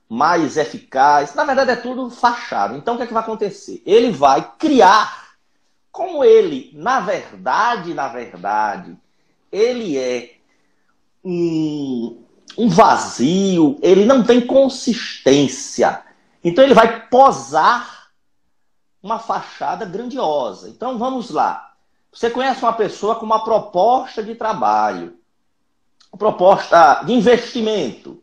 [0.10, 1.34] mais eficaz.
[1.36, 2.76] Na verdade, é tudo fachado.
[2.76, 3.82] Então, o que, é que vai acontecer?
[3.86, 5.30] Ele vai criar,
[5.92, 8.98] como ele, na verdade, na verdade,
[9.50, 10.34] ele é
[11.24, 12.22] um,
[12.58, 16.02] um vazio, ele não tem consistência.
[16.44, 18.02] Então, ele vai posar
[19.02, 20.70] uma fachada grandiosa.
[20.70, 21.74] Então vamos lá.
[22.12, 25.16] Você conhece uma pessoa com uma proposta de trabalho,
[26.12, 28.22] uma proposta de investimento.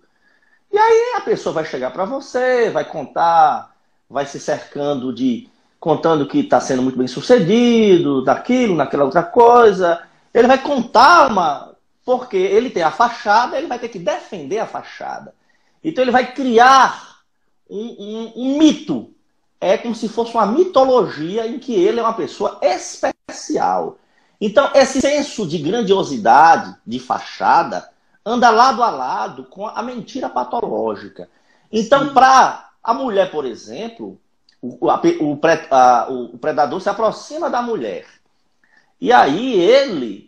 [0.71, 3.75] E aí a pessoa vai chegar para você, vai contar,
[4.09, 5.49] vai se cercando de
[5.81, 10.03] contando que está sendo muito bem sucedido, daquilo, naquela outra coisa.
[10.33, 11.75] Ele vai contar uma.
[12.09, 15.35] Porque ele tem a fachada, ele vai ter que defender a fachada.
[15.85, 17.19] Então ele vai criar
[17.69, 19.13] um, um, um mito
[19.61, 23.99] é como se fosse uma mitologia em que ele é uma pessoa especial.
[24.41, 27.91] Então, esse senso de grandiosidade, de fachada,
[28.25, 31.29] anda lado a lado com a mentira patológica.
[31.71, 34.19] Então, para a mulher, por exemplo,
[34.63, 35.39] o, a, o,
[35.71, 38.07] a, o predador se aproxima da mulher.
[38.99, 40.28] E aí ele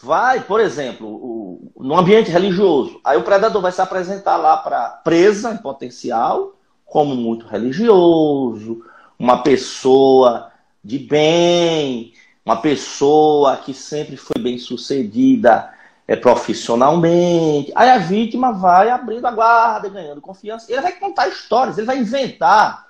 [0.00, 5.52] vai, por exemplo, no ambiente religioso, aí o predador vai se apresentar lá para presa
[5.52, 8.84] em potencial, como muito religioso,
[9.18, 10.50] uma pessoa
[10.82, 12.12] de bem,
[12.44, 15.70] uma pessoa que sempre foi bem sucedida
[16.06, 17.70] é, profissionalmente.
[17.74, 20.72] Aí a vítima vai abrindo a guarda, ganhando confiança.
[20.72, 22.88] Ele vai contar histórias, ele vai inventar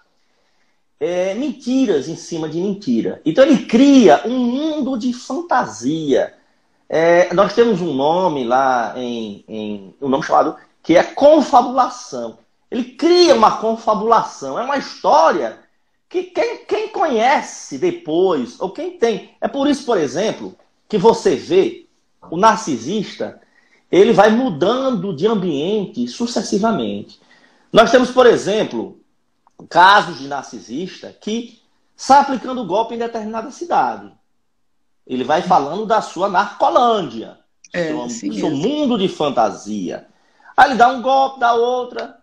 [1.00, 3.20] é, mentiras em cima de mentira.
[3.24, 6.37] Então ele cria um mundo de fantasia.
[6.88, 12.38] É, nós temos um nome lá em, em um nome chamado que é confabulação.
[12.70, 15.58] Ele cria uma confabulação, é uma história
[16.08, 19.34] que quem, quem conhece depois, ou quem tem.
[19.40, 20.56] É por isso, por exemplo,
[20.88, 21.86] que você vê
[22.30, 23.40] o narcisista,
[23.92, 27.20] ele vai mudando de ambiente sucessivamente.
[27.72, 28.98] Nós temos, por exemplo,
[29.68, 31.60] casos de narcisista que
[31.96, 34.10] está aplicando golpe em determinada cidade.
[35.08, 37.38] Ele vai falando da sua narcolândia,
[37.72, 40.06] é, seu, seu mundo de fantasia.
[40.54, 42.18] Aí ele dá um golpe, dá outra,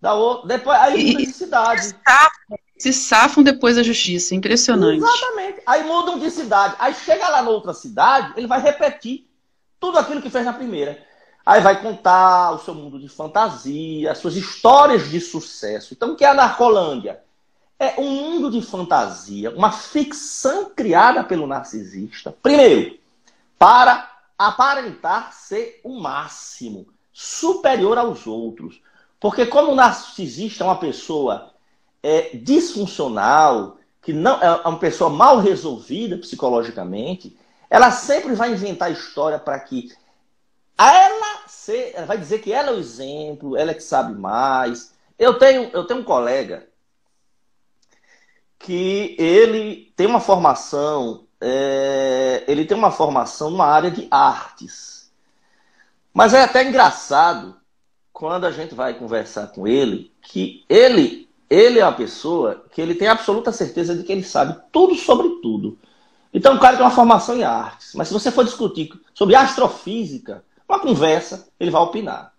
[0.00, 1.82] dá outra, depois aí muda de cidade.
[1.82, 4.96] Se safam, se safam depois da justiça, impressionante.
[4.96, 5.62] Exatamente.
[5.66, 6.74] Aí mudam de cidade.
[6.78, 9.28] Aí chega lá na outra cidade, ele vai repetir
[9.78, 11.04] tudo aquilo que fez na primeira.
[11.44, 15.92] Aí vai contar o seu mundo de fantasia, as suas histórias de sucesso.
[15.92, 17.20] Então, o que é a Narcolândia?
[17.82, 22.30] É um mundo de fantasia, uma ficção criada pelo narcisista.
[22.40, 22.96] Primeiro,
[23.58, 28.80] para aparentar ser o máximo, superior aos outros.
[29.18, 31.50] Porque como o narcisista é uma pessoa
[32.00, 37.36] é, disfuncional, que não é uma pessoa mal resolvida psicologicamente,
[37.68, 39.90] ela sempre vai inventar história para que
[40.78, 41.44] ela,
[41.94, 44.94] ela vai dizer que ela é o exemplo, ela é que sabe mais.
[45.18, 46.70] Eu tenho, eu tenho um colega
[48.62, 55.10] que ele tem uma formação, é, ele tem uma formação numa área de artes.
[56.14, 57.56] Mas é até engraçado
[58.12, 62.94] quando a gente vai conversar com ele que ele ele é uma pessoa que ele
[62.94, 65.78] tem absoluta certeza de que ele sabe tudo sobre tudo.
[66.32, 70.42] Então, o cara tem uma formação em artes, mas se você for discutir sobre astrofísica,
[70.66, 72.32] uma conversa, ele vai opinar.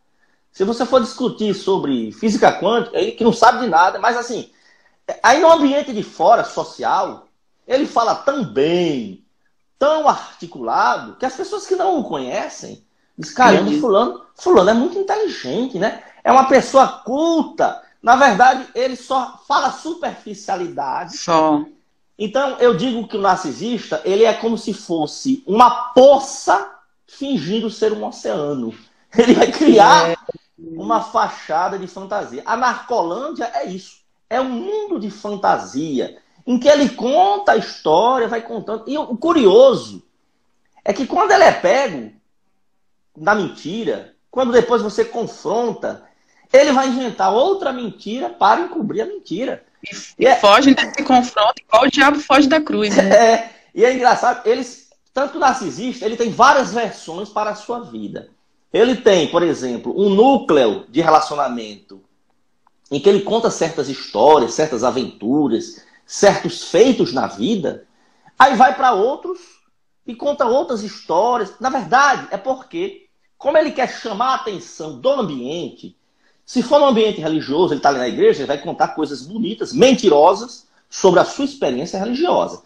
[0.52, 4.50] Se você for discutir sobre física quântica, ele que não sabe de nada, mas assim,
[5.22, 7.28] aí no ambiente de fora, social,
[7.68, 9.24] ele fala tão bem,
[9.78, 12.84] tão articulado, que as pessoas que não o conhecem
[13.18, 16.04] dizem, caramba, fulano, fulano é muito inteligente, né?
[16.24, 17.82] É uma pessoa culta.
[18.02, 21.18] Na verdade, ele só fala superficialidade.
[21.18, 21.64] Só.
[22.18, 26.72] Então, eu digo que o narcisista, ele é como se fosse uma poça
[27.08, 28.74] fingindo ser um oceano.
[29.16, 30.16] Ele vai criar é.
[30.58, 32.42] uma fachada de fantasia.
[32.46, 34.03] A Narcolândia é isso.
[34.34, 38.84] É um mundo de fantasia em que ele conta a história, vai contando.
[38.88, 40.04] E o curioso
[40.84, 42.12] é que quando ele é pego
[43.16, 46.04] na mentira, quando depois você confronta,
[46.52, 49.64] ele vai inventar outra mentira para encobrir a mentira.
[50.18, 50.36] E, é...
[50.36, 52.96] fogem desse confronto, igual o diabo foge da cruz.
[52.96, 53.04] Né?
[53.14, 57.82] É, e é engraçado, eles, tanto o narcisista, ele tem várias versões para a sua
[57.82, 58.30] vida.
[58.72, 62.02] Ele tem, por exemplo, um núcleo de relacionamento
[62.94, 67.88] em que ele conta certas histórias, certas aventuras, certos feitos na vida.
[68.38, 69.40] Aí vai para outros
[70.06, 71.54] e conta outras histórias.
[71.60, 75.98] Na verdade, é porque, como ele quer chamar a atenção do ambiente,
[76.46, 79.74] se for no ambiente religioso, ele está ali na igreja, ele vai contar coisas bonitas,
[79.74, 82.62] mentirosas, sobre a sua experiência religiosa.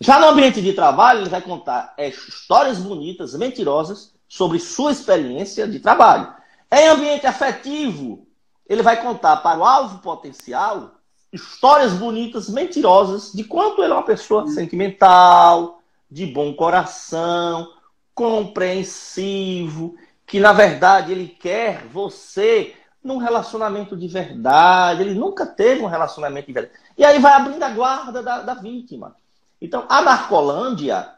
[0.00, 5.68] Já no ambiente de trabalho, ele vai contar é, histórias bonitas, mentirosas, sobre sua experiência
[5.68, 6.32] de trabalho.
[6.72, 8.26] Em ambiente afetivo,
[8.70, 10.92] ele vai contar para o alvo potencial
[11.32, 17.72] histórias bonitas, mentirosas, de quanto ele é uma pessoa sentimental, de bom coração,
[18.14, 25.88] compreensivo, que na verdade ele quer você num relacionamento de verdade, ele nunca teve um
[25.88, 26.78] relacionamento de verdade.
[26.96, 29.16] E aí vai abrindo a guarda da, da vítima.
[29.60, 31.08] Então, a Narcolândia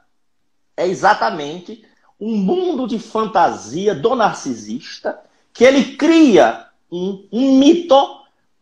[0.77, 1.85] é exatamente
[2.19, 5.21] um mundo de fantasia do narcisista
[5.53, 7.97] que ele cria um, um mito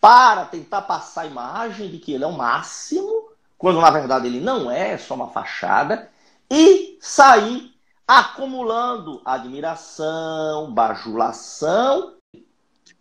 [0.00, 4.40] para tentar passar a imagem de que ele é o máximo, quando na verdade ele
[4.40, 6.08] não é, é só uma fachada,
[6.50, 7.74] e sair
[8.06, 12.14] acumulando admiração, bajulação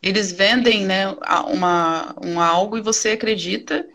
[0.01, 1.13] eles vendem né,
[1.47, 3.85] uma, um algo e você acredita,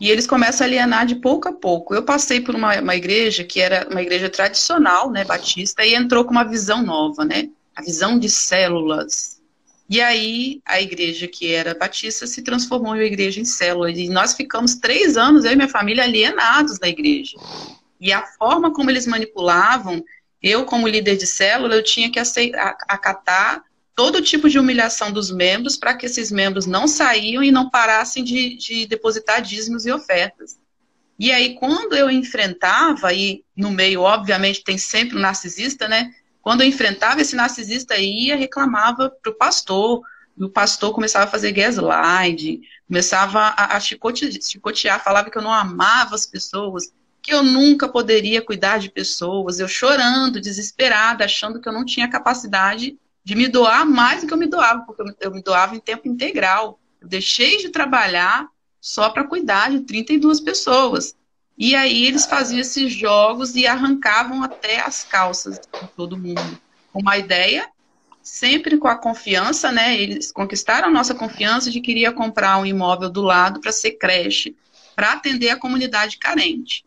[0.00, 1.94] e eles começam a alienar de pouco a pouco.
[1.94, 6.24] Eu passei por uma, uma igreja que era uma igreja tradicional, né, batista, e entrou
[6.24, 7.48] com uma visão nova, né?
[7.74, 9.31] a visão de células.
[9.92, 13.98] E aí a igreja que era batista se transformou em uma igreja em células.
[13.98, 17.36] E nós ficamos três anos, eu e minha família, alienados da igreja.
[18.00, 20.02] E a forma como eles manipulavam,
[20.42, 22.18] eu como líder de célula, eu tinha que
[22.88, 23.62] acatar
[23.94, 28.24] todo tipo de humilhação dos membros para que esses membros não saíam e não parassem
[28.24, 30.58] de, de depositar dízimos e ofertas.
[31.18, 36.14] E aí, quando eu enfrentava, e no meio, obviamente, tem sempre um narcisista, né?
[36.42, 40.02] Quando eu enfrentava esse narcisista, ia reclamava para o pastor,
[40.36, 45.42] e o pastor começava a fazer gaslight, começava a, a chicotear, chicotear, falava que eu
[45.42, 51.60] não amava as pessoas, que eu nunca poderia cuidar de pessoas, eu chorando, desesperada, achando
[51.60, 55.02] que eu não tinha capacidade de me doar mais do que eu me doava, porque
[55.20, 56.80] eu me doava em tempo integral.
[57.00, 58.48] Eu deixei de trabalhar
[58.80, 61.14] só para cuidar de 32 pessoas.
[61.56, 66.58] E aí eles faziam esses jogos e arrancavam até as calças de todo mundo.
[66.94, 67.68] Uma ideia,
[68.22, 70.00] sempre com a confiança, né?
[70.00, 73.92] Eles conquistaram a nossa confiança de que queria comprar um imóvel do lado para ser
[73.92, 74.56] creche,
[74.94, 76.84] para atender a comunidade carente.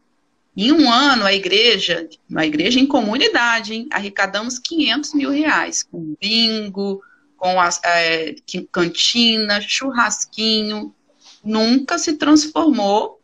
[0.57, 6.15] Em um ano, a igreja, uma igreja em comunidade, hein, arrecadamos 500 mil reais, com
[6.19, 7.03] bingo,
[7.35, 8.35] com as, é,
[8.71, 10.95] cantina, churrasquinho.
[11.43, 13.14] Nunca se transformou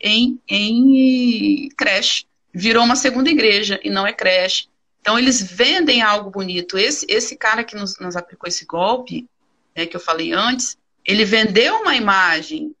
[0.00, 2.24] em, em creche.
[2.52, 4.68] Virou uma segunda igreja e não é creche.
[5.00, 6.76] Então, eles vendem algo bonito.
[6.76, 9.28] Esse, esse cara que nos, nos aplicou esse golpe,
[9.76, 12.74] né, que eu falei antes, ele vendeu uma imagem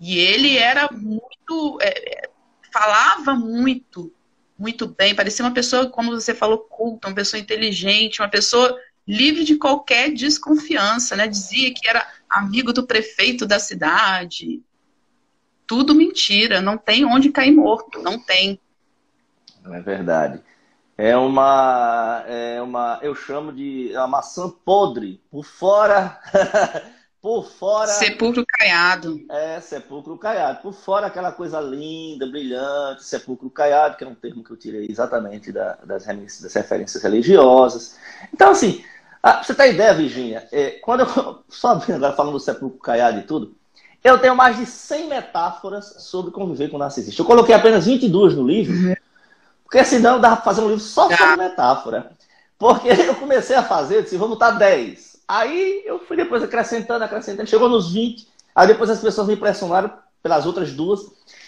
[0.00, 1.78] e ele era muito.
[1.80, 2.28] É,
[2.72, 4.12] falava muito,
[4.58, 5.14] muito bem.
[5.14, 10.12] Parecia uma pessoa, como você falou, culta, uma pessoa inteligente, uma pessoa livre de qualquer
[10.12, 11.28] desconfiança, né?
[11.28, 14.62] Dizia que era amigo do prefeito da cidade.
[15.66, 18.60] Tudo mentira, não tem onde cair morto, não tem.
[19.64, 20.42] É verdade.
[20.96, 26.20] É uma, é uma, eu chamo de uma maçã podre por fora
[27.24, 27.86] Por fora.
[27.86, 29.18] Sepulcro caiado.
[29.30, 30.60] É, sepulcro caiado.
[30.60, 34.86] Por fora, aquela coisa linda, brilhante, sepulcro caiado, que é um termo que eu tirei
[34.90, 37.98] exatamente da, das, das, referências religiosas.
[38.30, 38.84] Então, assim,
[39.22, 40.46] ah, você tem ideia, Virginia?
[40.52, 41.42] É, quando eu.
[41.48, 43.56] Só agora falando do sepulcro caiado e tudo,
[44.04, 47.22] eu tenho mais de 100 metáforas sobre conviver com narcisista.
[47.22, 48.94] Eu coloquei apenas 22 no livro, uhum.
[49.64, 51.36] porque senão dava para fazer um livro só sobre ah.
[51.38, 52.12] metáfora.
[52.58, 55.14] Porque eu comecei a fazer, eu disse, vamos botar 10.
[55.26, 58.28] Aí eu fui depois acrescentando, acrescentando, chegou nos 20.
[58.54, 59.90] Aí depois as pessoas me impressionaram
[60.22, 61.00] pelas outras duas.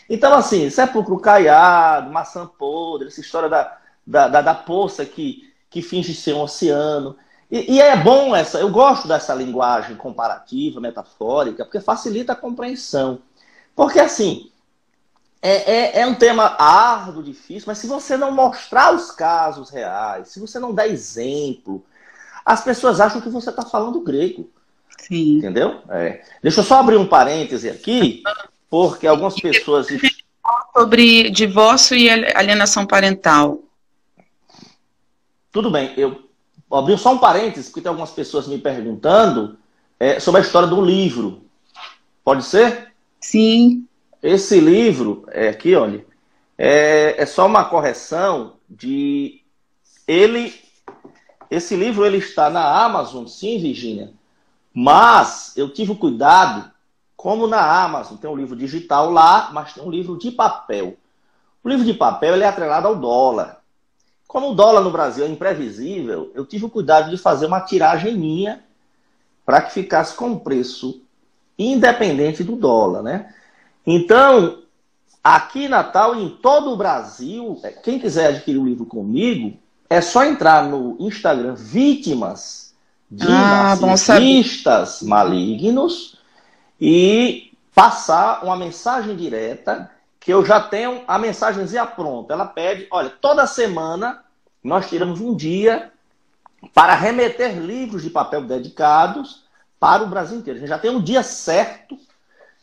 [0.09, 5.83] Então, assim, sepulcro caiado, maçã podre, essa história da, da, da, da poça que, que
[5.83, 7.17] finge ser um oceano.
[7.51, 13.21] E, e, é bom essa, eu gosto dessa linguagem comparativa, metafórica, porque facilita a compreensão.
[13.75, 14.51] Porque, assim,
[15.41, 20.29] é, é, é um tema árduo, difícil, mas se você não mostrar os casos reais,
[20.29, 21.85] se você não der exemplo,
[22.45, 24.51] as pessoas acham que você está falando grego.
[24.99, 25.39] Sim.
[25.39, 25.83] Entendeu?
[25.89, 26.25] É.
[26.43, 28.25] Deixa eu só abrir um parêntese aqui,
[28.69, 29.87] porque algumas pessoas.
[30.77, 33.61] Sobre divórcio e alienação parental.
[35.53, 36.26] Tudo bem, eu
[36.79, 39.59] abri só um parêntese, porque tem algumas pessoas me perguntando
[39.99, 41.43] é, sobre a história do livro.
[42.25, 42.93] Pode ser?
[43.21, 43.87] Sim.
[44.23, 46.05] Esse livro, é aqui, olha,
[46.59, 49.43] é, é só uma correção de.
[50.09, 50.53] Ele
[51.51, 54.13] esse livro ele está na Amazon, sim, Virginia.
[54.73, 56.71] Mas eu tive o cuidado,
[57.17, 60.97] como na Amazon tem um livro digital lá, mas tem um livro de papel.
[61.63, 63.63] O livro de papel ele é atrelado ao dólar.
[64.27, 68.17] Como o dólar no Brasil é imprevisível, eu tive o cuidado de fazer uma tiragem
[68.17, 68.65] minha
[69.45, 71.01] para que ficasse com um preço
[71.59, 73.33] independente do dólar, né?
[73.87, 74.63] Então,
[75.23, 79.57] aqui em Natal e em todo o Brasil, quem quiser adquirir o livro comigo,
[79.89, 82.75] é só entrar no Instagram Vítimas
[83.09, 86.19] de ah, Narcisistas Malignos
[86.81, 89.91] e passar uma mensagem direta
[90.27, 92.35] que eu já tenho a mensagenzinha pronta.
[92.35, 94.25] Ela pede, olha, toda semana
[94.63, 95.93] nós tiramos um dia
[96.75, 99.45] para remeter livros de papel dedicados
[99.79, 100.57] para o Brasil inteiro.
[100.57, 101.97] A gente já tem um dia certo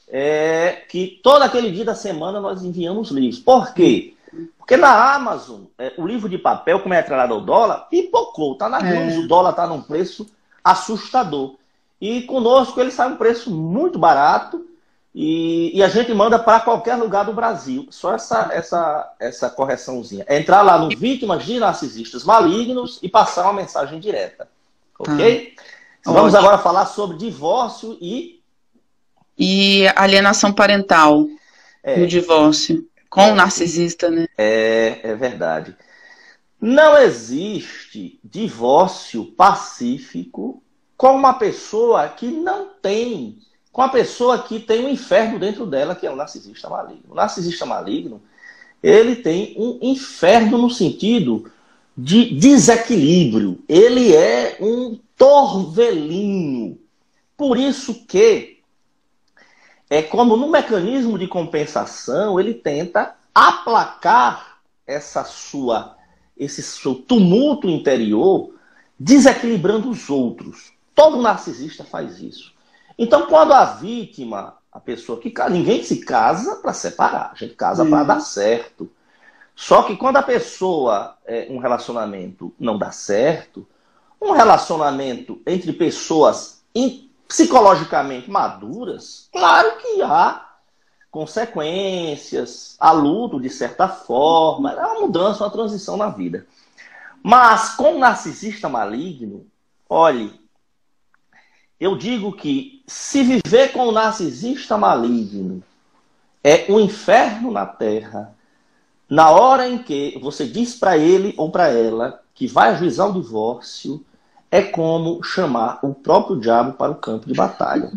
[0.10, 3.40] é, que todo aquele dia da semana nós enviamos livros.
[3.40, 4.14] Por quê?
[4.58, 8.68] Porque na Amazon, é, o livro de papel, como é atrelado ao dólar, pipocou, tá
[8.68, 9.18] na é.
[9.20, 10.28] o dólar tá num preço
[10.62, 11.56] assustador.
[12.02, 14.66] E conosco ele sai um preço muito barato
[15.16, 17.88] e, e a gente manda para qualquer lugar do Brasil.
[17.92, 20.26] Só essa, essa, essa correçãozinha.
[20.28, 24.48] É entrar lá no Vítimas de Narcisistas Malignos e passar uma mensagem direta.
[24.98, 25.54] Ok?
[26.06, 26.12] Ah.
[26.12, 28.42] Vamos agora falar sobre divórcio e.
[29.38, 31.28] E alienação parental
[31.84, 31.98] é.
[31.98, 32.88] no divórcio.
[33.10, 34.28] Com o narcisista, né?
[34.36, 35.76] É, é verdade.
[36.60, 40.64] Não existe divórcio pacífico
[40.98, 43.38] com uma pessoa que não tem,
[43.74, 47.06] com a pessoa que tem um inferno dentro dela, que é o narcisista maligno.
[47.10, 48.22] O narcisista maligno,
[48.84, 51.52] ele tem um inferno no sentido
[51.98, 53.64] de desequilíbrio.
[53.68, 56.78] Ele é um torvelinho.
[57.36, 58.60] Por isso que
[59.90, 65.98] é como no mecanismo de compensação, ele tenta aplacar essa sua
[66.38, 68.54] esse seu tumulto interior,
[69.00, 70.74] desequilibrando os outros.
[70.96, 72.53] Todo narcisista faz isso.
[72.98, 77.86] Então, quando a vítima, a pessoa que ninguém se casa para separar, a gente casa
[77.86, 78.90] para dar certo.
[79.56, 83.68] Só que quando a pessoa, é, um relacionamento não dá certo,
[84.22, 86.64] um relacionamento entre pessoas
[87.28, 90.50] psicologicamente maduras, claro que há
[91.12, 96.48] consequências, há luto de certa forma, é uma mudança, uma transição na vida.
[97.22, 99.46] Mas com o narcisista maligno,
[99.88, 100.43] olhe,
[101.84, 105.62] eu digo que se viver com o narcisista maligno
[106.42, 108.34] é um inferno na terra,
[109.10, 113.22] na hora em que você diz para ele ou para ela que vai ajuizar o
[113.22, 114.02] divórcio,
[114.50, 117.92] é como chamar o próprio diabo para o campo de batalha.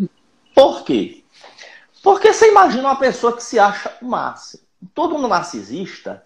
[0.53, 1.22] Por quê?
[2.03, 4.64] Porque você imagina uma pessoa que se acha o máximo.
[4.95, 6.24] Todo narcisista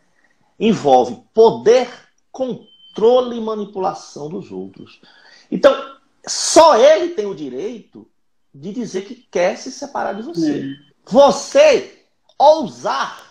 [0.59, 1.91] envolve poder,
[2.33, 5.03] controle e manipulação dos outros.
[5.51, 8.09] Então, só ele tem o direito
[8.55, 10.77] de dizer que quer se separar de você.
[11.05, 12.05] Você
[12.39, 13.31] ousar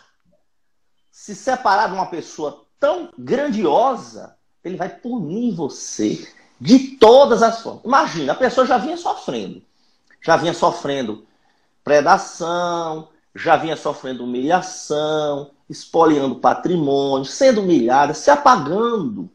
[1.11, 6.27] se separar de uma pessoa tão grandiosa, ele vai punir você
[6.59, 7.83] de todas as formas.
[7.83, 9.61] Imagina, a pessoa já vinha sofrendo.
[10.21, 11.25] Já vinha sofrendo
[11.83, 19.29] predação, já vinha sofrendo humilhação, espoliando patrimônio, sendo humilhada, se apagando.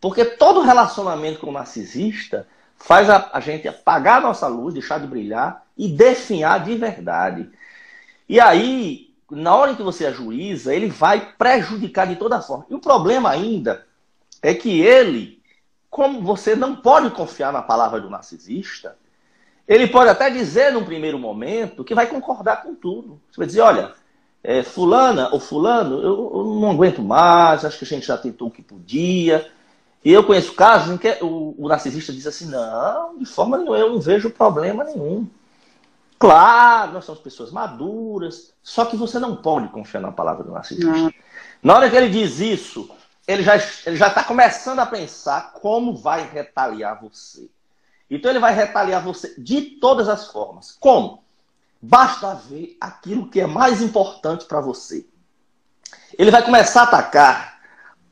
[0.00, 5.00] Porque todo relacionamento com o narcisista faz a, a gente apagar a nossa luz, deixar
[5.00, 7.50] de brilhar e definhar de verdade.
[8.28, 12.66] E aí, na hora que você ajuiza, ele vai prejudicar de toda forma.
[12.68, 13.86] E o problema ainda
[14.42, 15.36] é que ele
[15.96, 18.98] como você não pode confiar na palavra do narcisista,
[19.66, 23.18] ele pode até dizer num primeiro momento que vai concordar com tudo.
[23.30, 23.94] Você vai dizer, olha,
[24.44, 28.48] é, fulana ou fulano, eu, eu, não aguento mais, acho que a gente já tentou
[28.48, 29.50] o que podia.
[30.06, 33.76] E eu conheço casos em que o, o narcisista diz assim, não, de forma nenhuma,
[33.76, 35.28] eu não vejo problema nenhum.
[36.16, 40.88] Claro, nós somos pessoas maduras, só que você não pode confiar na palavra do narcisista.
[40.88, 41.12] Não.
[41.60, 42.88] Na hora que ele diz isso,
[43.26, 47.50] ele já ele já está começando a pensar como vai retaliar você.
[48.08, 50.76] Então ele vai retaliar você de todas as formas.
[50.78, 51.24] Como?
[51.82, 55.04] Basta ver aquilo que é mais importante para você.
[56.16, 57.55] Ele vai começar a atacar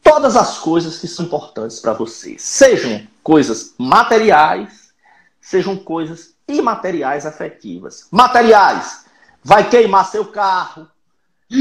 [0.04, 4.92] todas as coisas que são importantes para você, sejam coisas materiais,
[5.40, 8.06] sejam coisas imateriais afetivas.
[8.10, 9.06] Materiais,
[9.42, 10.86] vai queimar seu carro,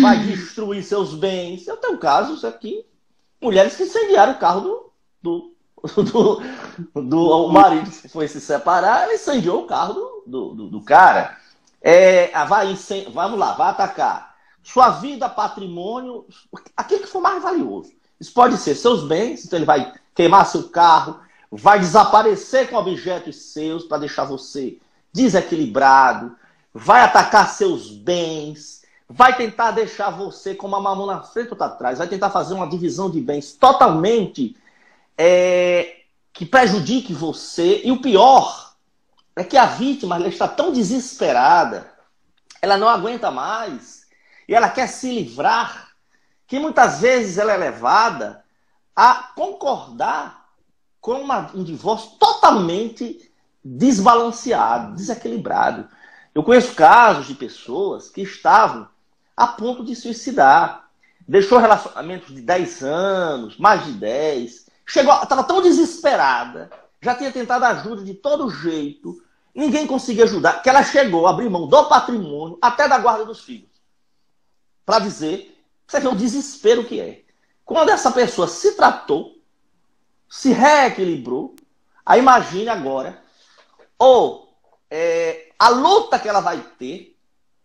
[0.02, 1.66] vai destruir seus bens.
[1.66, 2.86] Eu tenho casos aqui
[3.44, 5.54] mulheres que incendiaram o carro do, do,
[6.94, 11.38] do, do marido foi se separar, ele incendiou o carro do, do, do, do cara.
[11.82, 12.74] É, ah, vai,
[13.12, 14.34] vamos lá, vai atacar.
[14.64, 16.26] Sua vida, patrimônio,
[16.78, 17.92] aquilo que for mais valioso.
[18.24, 21.20] Isso pode ser seus bens, então ele vai queimar seu carro,
[21.52, 24.78] vai desaparecer com objetos seus para deixar você
[25.12, 26.34] desequilibrado,
[26.74, 31.98] vai atacar seus bens, vai tentar deixar você com uma mão na frente ou atrás,
[31.98, 34.56] vai tentar fazer uma divisão de bens totalmente
[35.18, 35.98] é,
[36.32, 37.82] que prejudique você.
[37.84, 38.74] E o pior
[39.36, 41.92] é que a vítima está tão desesperada,
[42.62, 44.08] ela não aguenta mais
[44.48, 45.93] e ela quer se livrar,
[46.54, 48.46] que muitas vezes ela é levada
[48.96, 50.50] a concordar
[51.02, 53.34] com uma, um divórcio totalmente
[53.66, 55.90] desbalanceado, desequilibrado.
[56.32, 58.88] Eu conheço casos de pessoas que estavam
[59.36, 60.88] a ponto de suicidar.
[61.28, 64.68] Deixou relacionamentos de 10 anos, mais de 10.
[64.86, 66.70] Chegou, estava tão desesperada,
[67.02, 69.24] já tinha tentado ajuda de todo jeito,
[69.56, 73.40] ninguém conseguia ajudar, que ela chegou a abrir mão do patrimônio, até da guarda dos
[73.40, 73.72] filhos.
[74.86, 75.53] Para dizer,
[75.88, 77.22] você vê o desespero que é.
[77.66, 79.36] Quando essa pessoa se tratou,
[80.30, 81.56] se reequilibrou,
[82.06, 83.22] aí imagine agora,
[83.98, 84.54] ou
[84.90, 87.16] é, a luta que ela vai ter,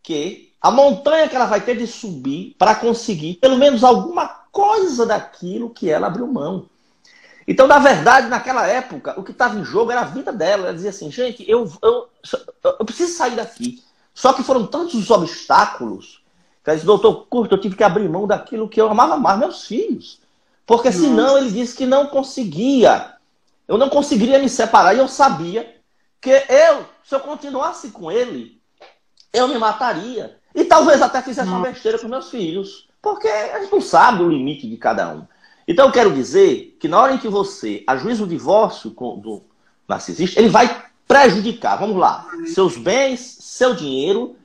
[0.02, 5.06] que a montanha que ela vai ter de subir para conseguir pelo menos alguma coisa
[5.06, 6.68] daquilo que ela abriu mão.
[7.46, 10.64] Então, na verdade, naquela época, o que estava em jogo era a vida dela.
[10.64, 12.08] Ela dizia assim, gente, eu, eu,
[12.78, 13.82] eu preciso sair daqui.
[14.12, 16.17] Só que foram tantos os obstáculos.
[16.74, 20.20] Disse, doutor Curto, eu tive que abrir mão daquilo que eu amava mais, meus filhos.
[20.66, 23.14] Porque senão ele disse que não conseguia.
[23.66, 24.94] Eu não conseguiria me separar.
[24.94, 25.76] E eu sabia
[26.20, 28.60] que eu, se eu continuasse com ele,
[29.32, 30.38] eu me mataria.
[30.54, 32.88] E talvez até fizesse uma besteira com meus filhos.
[33.00, 35.26] Porque a gente não sabe o limite de cada um.
[35.66, 39.44] Então eu quero dizer que na hora em que você ajuiza o divórcio do
[39.86, 44.36] narcisista, ele vai prejudicar, vamos lá, seus bens, seu dinheiro,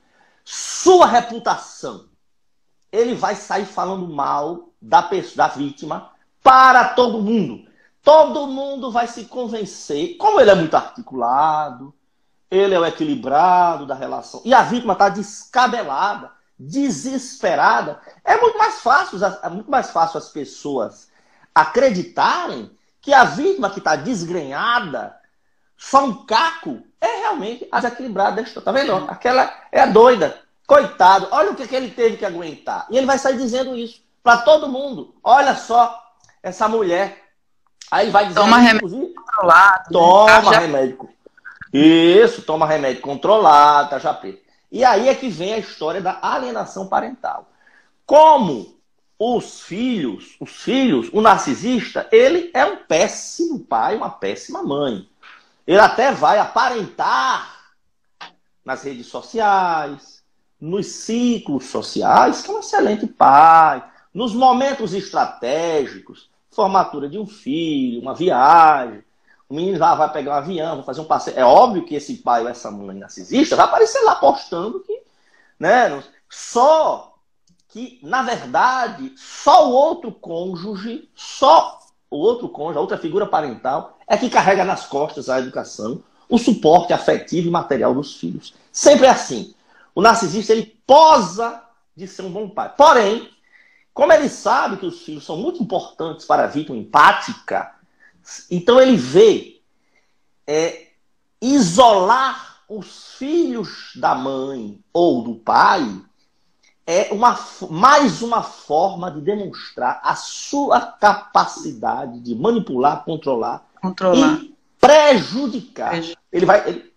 [0.45, 2.05] sua reputação.
[2.93, 6.11] Ele vai sair falando mal da pessoa, da vítima
[6.43, 7.67] para todo mundo.
[8.03, 11.93] Todo mundo vai se convencer, como ele é muito articulado,
[12.51, 16.29] ele é o equilibrado da relação, e a vítima está descabelada,
[16.59, 17.99] desesperada.
[18.23, 21.09] É muito mais fácil, é muito mais fácil as pessoas
[21.55, 22.69] acreditarem
[23.01, 25.15] que a vítima que está desgrenhada,
[25.77, 28.93] só um caco, é realmente a desequilibrada Tá vendo?
[29.09, 30.42] Aquela é a doida.
[30.73, 32.87] Coitado, olha o que, que ele teve que aguentar.
[32.89, 35.13] E ele vai sair dizendo isso para todo mundo.
[35.23, 36.03] Olha só
[36.41, 37.31] essa mulher.
[37.91, 38.39] Aí vai dizer.
[38.39, 39.91] Toma remédio controlado.
[39.91, 40.57] Toma né?
[40.57, 41.09] remédio.
[41.71, 44.41] Isso, toma remédio controlado, tá já preto.
[44.71, 47.47] E aí é que vem a história da alienação parental.
[48.03, 48.75] Como
[49.19, 55.07] os filhos, os filhos, o narcisista, ele é um péssimo pai, uma péssima mãe.
[55.67, 57.73] Ele até vai aparentar
[58.65, 60.12] nas redes sociais,
[60.63, 63.83] nos ciclos sociais, que é um excelente pai,
[64.13, 69.03] nos momentos estratégicos, formatura de um filho, uma viagem,
[69.49, 71.37] o menino lá vai pegar um avião, vai fazer um passeio.
[71.37, 75.01] É óbvio que esse pai ou essa mãe narcisista vai aparecer lá postando que,
[75.59, 77.13] né, só
[77.67, 81.77] que, na verdade, só o outro cônjuge, só
[82.09, 86.37] o outro cônjuge, a outra figura parental, é que carrega nas costas a educação, o
[86.37, 88.53] suporte afetivo e material dos filhos.
[88.71, 89.53] Sempre é assim.
[89.95, 91.63] O narcisista, ele posa
[91.95, 92.73] de ser um bom pai.
[92.75, 93.29] Porém,
[93.93, 97.75] como ele sabe que os filhos são muito importantes para a vítima empática,
[98.49, 99.61] então ele vê
[100.47, 100.87] é,
[101.41, 106.01] isolar os filhos da mãe ou do pai
[106.85, 107.39] é uma,
[107.69, 114.39] mais uma forma de demonstrar a sua capacidade de manipular, controlar, controlar.
[114.41, 115.95] e prejudicar.
[116.31, 116.93] Ele, vai, ele,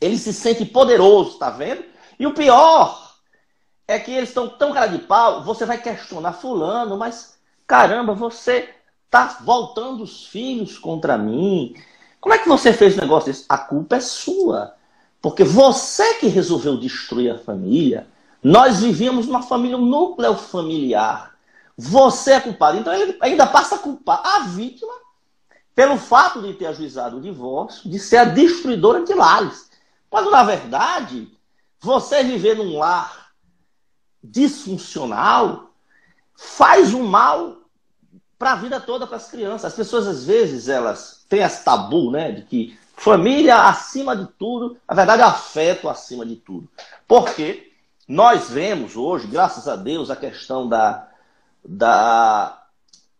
[0.00, 1.84] ele se sente poderoso, tá vendo?
[2.18, 3.14] E o pior
[3.86, 8.68] é que eles estão tão cara de pau, você vai questionar fulano, mas caramba, você
[9.10, 11.74] tá voltando os filhos contra mim.
[12.20, 13.44] Como é que você fez o negócio desse?
[13.48, 14.74] A culpa é sua.
[15.20, 18.06] Porque você que resolveu destruir a família,
[18.42, 21.34] nós vivíamos numa família, um núcleo familiar.
[21.76, 22.78] Você é culpado.
[22.78, 24.92] Então ele ainda passa a culpar a vítima
[25.74, 29.70] pelo fato de ter ajuizado o divórcio, de ser a destruidora de lares.
[30.10, 31.30] Quando, na verdade,
[31.80, 33.32] você viver num lar
[34.22, 35.70] disfuncional
[36.34, 37.56] faz um mal
[38.38, 39.66] para a vida toda para as crianças.
[39.66, 44.76] As pessoas, às vezes, elas têm esse tabu, né, de que família acima de tudo,
[44.88, 46.68] na verdade, afeto acima de tudo.
[47.06, 47.72] Por quê?
[48.06, 51.08] Nós vemos hoje, graças a Deus, a questão da,
[51.64, 52.62] da,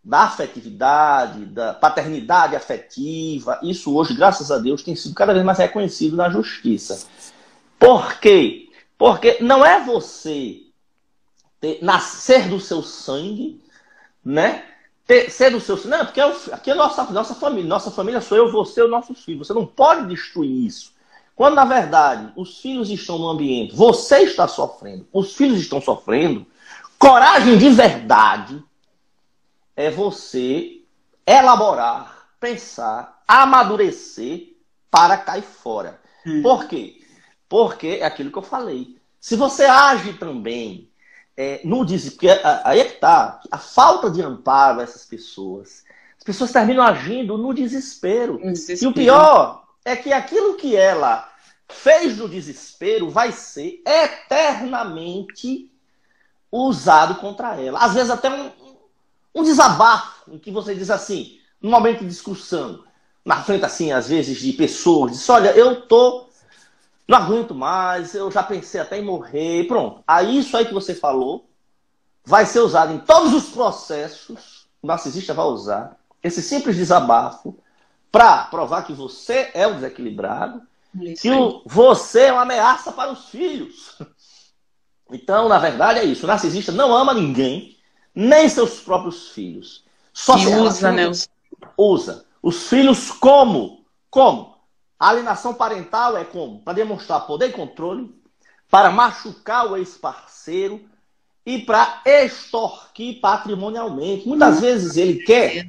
[0.03, 3.59] da afetividade, da paternidade afetiva.
[3.63, 7.07] Isso hoje, graças a Deus, tem sido cada vez mais reconhecido na justiça.
[7.79, 8.69] Por quê?
[8.97, 10.63] Porque não é você
[11.61, 13.63] ter, nascer do seu sangue,
[14.25, 14.65] né?
[15.07, 15.97] Ter, ser do seu sangue.
[15.97, 17.69] Não, porque é aqui é nossa, nossa família.
[17.69, 19.47] Nossa família sou eu, você e os nossos filhos.
[19.47, 20.93] Você não pode destruir isso.
[21.39, 26.45] Quando, na verdade, os filhos estão no ambiente, você está sofrendo, os filhos estão sofrendo,
[26.99, 28.61] coragem de verdade
[29.77, 30.81] é você
[31.25, 34.49] elaborar, pensar, amadurecer
[34.91, 36.01] para cair fora.
[36.27, 36.43] Hum.
[36.43, 36.98] Por quê?
[37.49, 38.97] Porque é aquilo que eu falei.
[39.21, 40.89] Se você age também
[41.37, 45.85] é, no desespero, aí é que está, a falta de amparo a essas pessoas.
[46.17, 48.39] As pessoas terminam agindo no desespero.
[48.39, 48.85] desespero.
[48.85, 51.29] E o pior é que aquilo que ela
[51.69, 55.71] fez no desespero vai ser eternamente
[56.51, 57.79] usado contra ela.
[57.79, 58.51] Às vezes até um,
[59.35, 62.85] um desabafo em que você diz assim, num momento de discussão,
[63.25, 66.28] na frente assim, às vezes, de pessoas, diz, olha, eu tô,
[67.09, 70.05] não aguento mais, eu já pensei até em morrer, pronto.
[70.07, 71.49] Aí isso aí que você falou
[72.23, 77.57] vai ser usado em todos os processos, o narcisista vai usar esse simples desabafo
[78.13, 80.61] para provar que você é o desequilibrado,
[81.01, 83.97] isso que o, você é uma ameaça para os filhos.
[85.11, 86.25] Então, na verdade, é isso.
[86.25, 87.79] O narcisista não ama ninguém,
[88.15, 89.83] nem seus próprios filhos.
[90.13, 91.11] Só e usa, né?
[91.79, 92.27] Usa.
[92.43, 93.87] Os filhos como?
[94.11, 94.58] Como?
[94.99, 96.61] A alienação parental é como?
[96.61, 98.15] Para demonstrar poder e controle,
[98.71, 100.85] para machucar o ex-parceiro
[101.47, 104.27] e para extorquir patrimonialmente.
[104.27, 104.61] Muitas uhum.
[104.61, 105.69] vezes ele quer,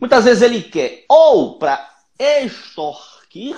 [0.00, 3.56] muitas vezes ele quer ou para extorquir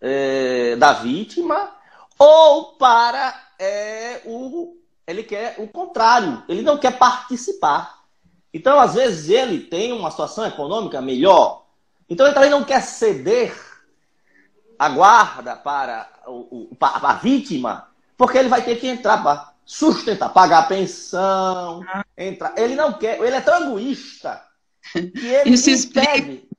[0.00, 1.70] é, da vítima
[2.18, 4.76] ou para é, o
[5.10, 8.04] ele quer o contrário, ele não quer participar.
[8.54, 11.59] Então, às vezes, ele tem uma situação econômica melhor,
[12.10, 13.54] então ele também não quer ceder
[14.76, 20.30] a guarda para, o, para a vítima, porque ele vai ter que entrar para sustentar,
[20.30, 21.84] pagar a pensão,
[22.18, 22.52] entrar.
[22.56, 24.42] Ele não quer, ele é tão egoísta
[24.92, 26.50] que ele Isso explica.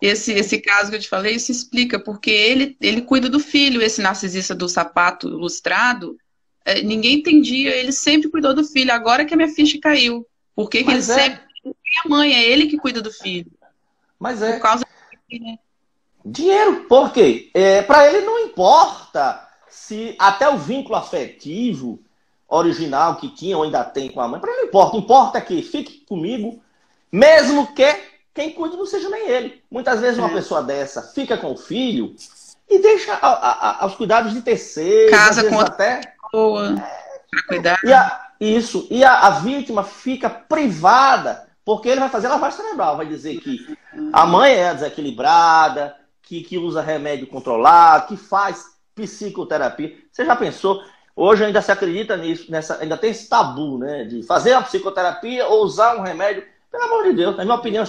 [0.00, 3.82] Esse, esse caso que eu te falei, isso explica, porque ele, ele cuida do filho,
[3.82, 6.16] esse narcisista do sapato lustrado,
[6.64, 10.26] é, ninguém entendia, ele sempre cuidou do filho, agora que a minha ficha caiu.
[10.54, 11.02] Por que, que ele é.
[11.02, 11.40] sempre.
[12.04, 13.52] a mãe, é ele que cuida do filho.
[14.18, 14.54] Mas é.
[14.54, 14.85] Por causa?
[16.24, 17.50] Dinheiro, por quê?
[17.54, 22.00] É, Para ele não importa se até o vínculo afetivo
[22.48, 24.96] original que tinha ou ainda tem com a mãe, para ele não importa.
[24.96, 26.62] Importa que fique comigo,
[27.10, 27.96] mesmo que
[28.32, 29.62] quem cuide não seja nem ele.
[29.70, 30.34] Muitas vezes uma é.
[30.34, 32.14] pessoa dessa fica com o filho
[32.68, 35.10] e deixa a, a, a, os cuidados de terceiro.
[35.10, 36.74] Casa com até pessoa
[37.30, 37.78] para cuidar.
[38.40, 38.86] E isso.
[38.90, 43.76] E a, a, vítima fica privada, porque ele vai fazer lavagem cerebral, vai dizer que
[44.12, 49.94] a mãe é desequilibrada, que, que usa remédio controlado, que faz psicoterapia.
[50.10, 50.82] Você já pensou?
[51.14, 54.04] Hoje ainda se acredita nisso, nessa, ainda tem esse tabu, né?
[54.04, 56.44] De fazer uma psicoterapia ou usar um remédio.
[56.70, 57.84] Pelo amor de Deus, na minha opinião,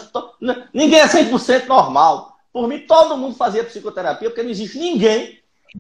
[0.74, 2.38] ninguém é 100% normal.
[2.53, 5.39] Por mim, todo mundo fazia psicoterapia, porque não existe ninguém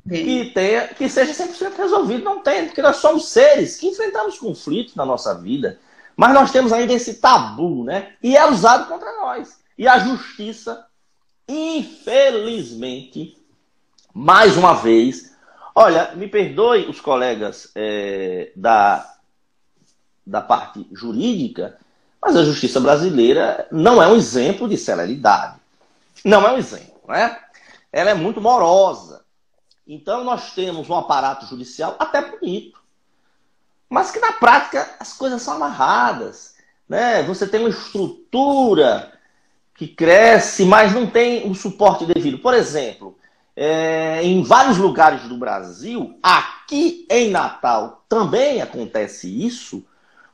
[0.09, 2.23] que, tenha, que seja 100% resolvido.
[2.23, 5.79] Não tem, porque nós somos seres que enfrentamos conflitos na nossa vida,
[6.17, 8.13] mas nós temos ainda esse tabu, né?
[8.21, 9.56] E é usado contra nós.
[9.77, 10.87] E a justiça,
[11.47, 13.37] infelizmente,
[14.13, 15.35] mais uma vez,
[15.75, 19.15] olha, me perdoe os colegas é, da,
[20.25, 21.77] da parte jurídica,
[22.19, 25.59] mas a justiça brasileira não é um exemplo de celeridade.
[26.25, 27.39] Não é um exemplo, né?
[27.91, 29.23] Ela é muito morosa.
[29.85, 32.81] Então nós temos um aparato judicial até bonito,
[33.87, 36.55] mas que na prática as coisas são amarradas.
[36.89, 37.21] Né?
[37.23, 39.16] Você tem uma estrutura
[39.77, 42.39] que cresce, mas não tem o suporte devido.
[42.39, 43.15] Por exemplo,
[43.55, 49.85] é, em vários lugares do Brasil, aqui em Natal também acontece isso.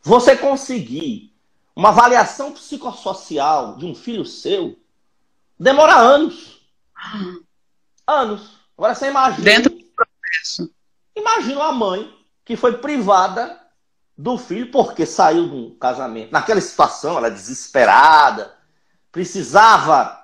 [0.01, 1.33] Você conseguir
[1.75, 4.77] uma avaliação psicossocial de um filho seu
[5.59, 6.61] demora anos.
[8.07, 8.59] Anos.
[8.77, 9.43] Agora você imagina.
[9.43, 10.73] Dentro do processo.
[11.13, 12.13] Imagina uma mãe
[12.45, 13.59] que foi privada
[14.17, 16.31] do filho porque saiu de um casamento.
[16.31, 18.52] Naquela situação, ela é desesperada,
[19.13, 20.19] precisava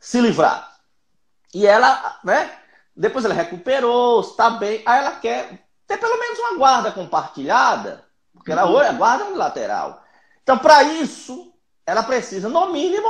[0.00, 0.72] se livrar.
[1.54, 2.50] E ela, né?
[2.96, 4.82] Depois ela recuperou, está bem.
[4.86, 10.02] Aí ela quer ter pelo menos uma guarda compartilhada, porque ela hoje é guarda unilateral.
[10.42, 11.52] Então, para isso,
[11.86, 13.08] ela precisa, no mínimo,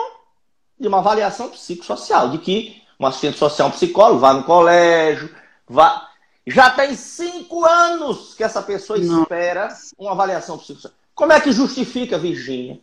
[0.78, 5.34] de uma avaliação psicossocial, de que um assistente social, um psicólogo, vá no colégio,
[5.66, 6.08] vá.
[6.46, 9.22] Já tem cinco anos que essa pessoa Não.
[9.22, 10.98] espera uma avaliação psicossocial.
[11.14, 12.80] Como é que justifica, Virgínia?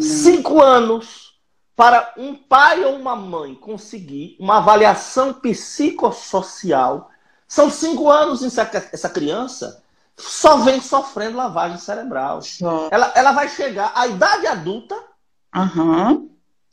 [0.00, 1.35] Cinco anos
[1.76, 7.10] para um pai ou uma mãe conseguir uma avaliação psicossocial.
[7.46, 9.84] São cinco anos em essa criança
[10.16, 12.40] só vem sofrendo lavagem cerebral.
[12.90, 14.96] Ela, ela vai chegar à idade adulta
[15.54, 16.30] uhum.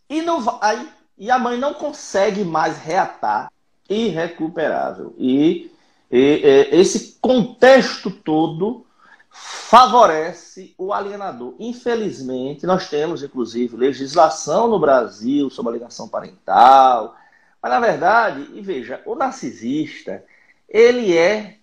[0.09, 0.87] e não vai
[1.17, 3.51] e a mãe não consegue mais reatar
[3.89, 5.13] irrecuperável.
[5.17, 5.71] E,
[6.09, 8.82] e, e esse contexto todo
[9.33, 11.55] favorece o alienador.
[11.57, 17.15] Infelizmente, nós temos, inclusive, legislação no Brasil sobre alienação parental.
[17.61, 20.23] Mas, na verdade, e veja, o narcisista,
[20.69, 21.57] ele é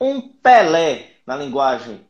[0.00, 2.06] um Pelé na linguagem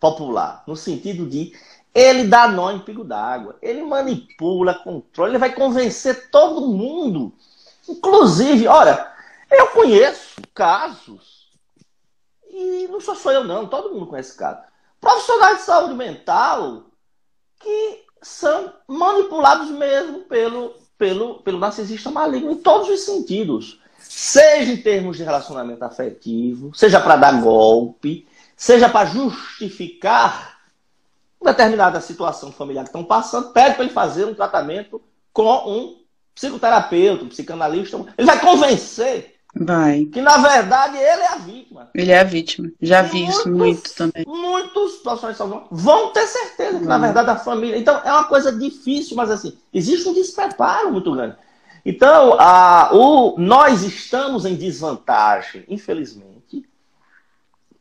[0.00, 1.52] popular, no sentido de
[1.94, 3.56] ele dá nó em pico d'água.
[3.62, 7.32] Ele manipula, controla, ele vai convencer todo mundo.
[7.88, 9.10] Inclusive, olha,
[9.50, 11.35] eu conheço casos,
[12.56, 14.64] e não sou só eu não, todo mundo conhece casos,
[15.00, 16.84] profissionais de saúde mental
[17.60, 23.80] que são manipulados mesmo pelo, pelo, pelo narcisista maligno em todos os sentidos.
[23.98, 28.26] Seja em termos de relacionamento afetivo, seja para dar golpe,
[28.56, 30.56] seja para justificar
[31.42, 35.00] determinada situação familiar que estão passando, pede para ele fazer um tratamento
[35.32, 36.00] com um
[36.34, 37.96] psicoterapeuta, um psicanalista.
[38.16, 40.04] Ele vai convencer vai.
[40.06, 41.90] que, na verdade, ele é a vítima.
[41.94, 42.70] Ele é a vítima.
[42.80, 44.24] Já e vi muitos, isso muito também.
[44.26, 47.78] Muitos profissionais vão ter certeza que, na verdade, a família.
[47.78, 51.36] Então, é uma coisa difícil, mas assim, existe um despreparo muito grande.
[51.84, 56.64] Então, a, o, nós estamos em desvantagem, infelizmente.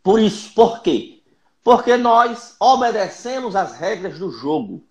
[0.04, 1.20] Por isso, por quê?
[1.64, 4.84] Porque nós obedecemos as regras do jogo.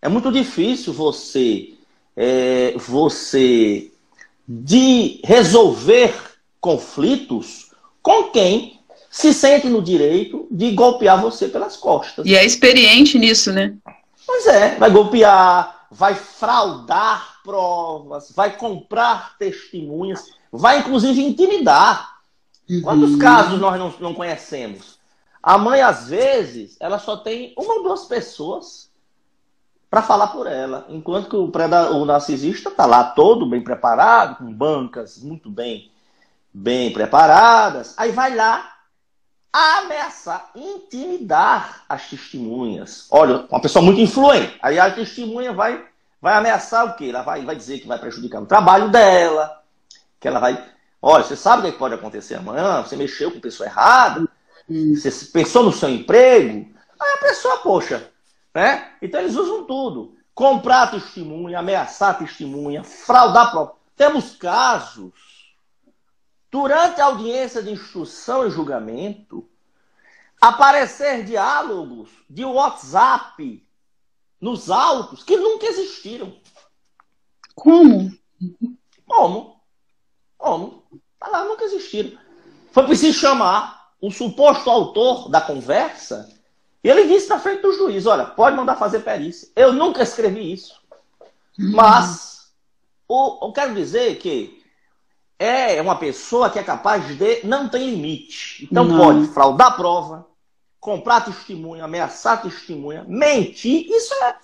[0.00, 1.74] É muito difícil você,
[2.16, 3.92] é, você
[4.48, 6.14] de resolver
[6.58, 7.70] conflitos
[8.02, 8.80] com quem
[9.10, 12.24] se sente no direito de golpear você pelas costas.
[12.24, 13.74] E é experiente nisso, né?
[14.26, 22.18] Pois é, vai golpear, vai fraudar provas, vai comprar testemunhas, vai inclusive intimidar.
[22.68, 22.82] Uhum.
[22.82, 24.98] Quantos casos nós não, não conhecemos?
[25.42, 28.87] A mãe, às vezes, ela só tem uma ou duas pessoas
[29.90, 34.52] para falar por ela, enquanto que o, o narcisista está lá todo bem preparado, com
[34.52, 35.90] bancas muito bem,
[36.52, 38.74] bem preparadas, aí vai lá
[39.50, 43.06] ameaçar, intimidar as testemunhas.
[43.10, 44.58] Olha, uma pessoa muito influente.
[44.62, 45.84] Aí a testemunha vai,
[46.20, 47.06] vai ameaçar o quê?
[47.08, 49.62] Ela vai, vai dizer que vai prejudicar o trabalho dela,
[50.20, 50.62] que ela vai.
[51.00, 52.82] Olha, você sabe o que pode acontecer amanhã?
[52.82, 54.28] Você mexeu com a pessoa errada?
[54.68, 56.68] Você pensou no seu emprego?
[57.00, 58.10] Aí a pessoa, poxa,
[58.54, 58.96] né?
[59.00, 60.16] Então eles usam tudo.
[60.34, 63.74] Comprar testemunha, ameaçar testemunha, fraudar prova.
[63.96, 65.12] Temos casos
[66.50, 69.48] durante a audiência de instrução e julgamento,
[70.40, 73.66] aparecer diálogos de WhatsApp
[74.40, 76.36] nos autos que nunca existiram.
[77.54, 78.16] Como?
[79.04, 79.60] Como?
[80.36, 80.84] Como?
[81.18, 82.16] Tá lá, nunca existiram.
[82.70, 86.37] Foi preciso chamar o suposto autor da conversa
[86.82, 89.48] e ele disse na frente do juiz: olha, pode mandar fazer perícia.
[89.56, 90.80] Eu nunca escrevi isso.
[91.58, 91.72] Uhum.
[91.72, 92.52] Mas
[93.08, 94.62] o, eu quero dizer que
[95.38, 97.46] é uma pessoa que é capaz de.
[97.46, 98.64] não tem limite.
[98.70, 98.98] Então não.
[98.98, 100.26] pode fraudar a prova,
[100.80, 103.86] comprar testemunha, ameaçar testemunha, mentir.
[103.88, 104.36] Isso é.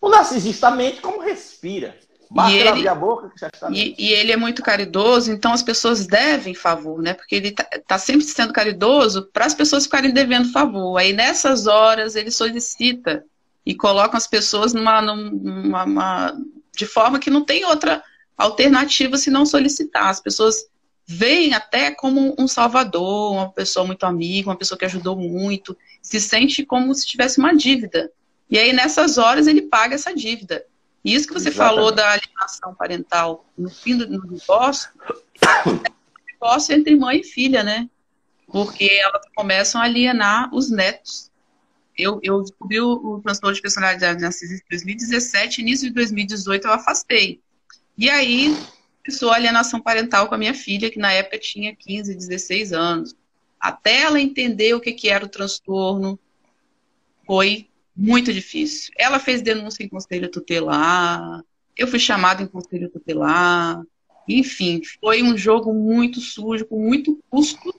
[0.00, 1.96] O narcisista mente como respira.
[2.34, 3.70] Basta ele, a boca que já está.
[3.70, 7.12] E, e, ele é muito caridoso, então as pessoas devem favor, né?
[7.12, 10.96] Porque ele está tá sempre sendo caridoso para as pessoas ficarem devendo favor.
[10.96, 13.22] Aí nessas horas ele solicita
[13.66, 16.34] e coloca as pessoas numa, numa, numa
[16.74, 18.02] de forma que não tem outra
[18.36, 20.08] alternativa se não solicitar.
[20.08, 20.64] As pessoas
[21.06, 26.18] veem até como um salvador, uma pessoa muito amiga, uma pessoa que ajudou muito, se
[26.18, 28.10] sente como se tivesse uma dívida.
[28.48, 30.64] E aí, nessas horas, ele paga essa dívida.
[31.04, 31.76] E isso que você Exatamente.
[31.76, 34.90] falou da alienação parental no fim do no divórcio,
[35.40, 35.90] é
[36.32, 37.88] divórcio entre mãe e filha, né?
[38.46, 41.30] Porque elas começam a alienar os netos.
[41.98, 46.72] Eu, eu descobri o, o transtorno de personalidade narcisista em 2017, início de 2018 eu
[46.72, 47.40] afastei.
[47.96, 48.56] E aí
[49.04, 53.16] começou a alienação parental com a minha filha, que na época tinha 15, 16 anos.
[53.58, 56.18] Até ela entender o que, que era o transtorno,
[57.26, 58.92] foi muito difícil.
[58.98, 61.42] Ela fez denúncia em conselho tutelar,
[61.76, 63.82] eu fui chamada em conselho tutelar,
[64.28, 67.74] enfim, foi um jogo muito sujo, com muito custo.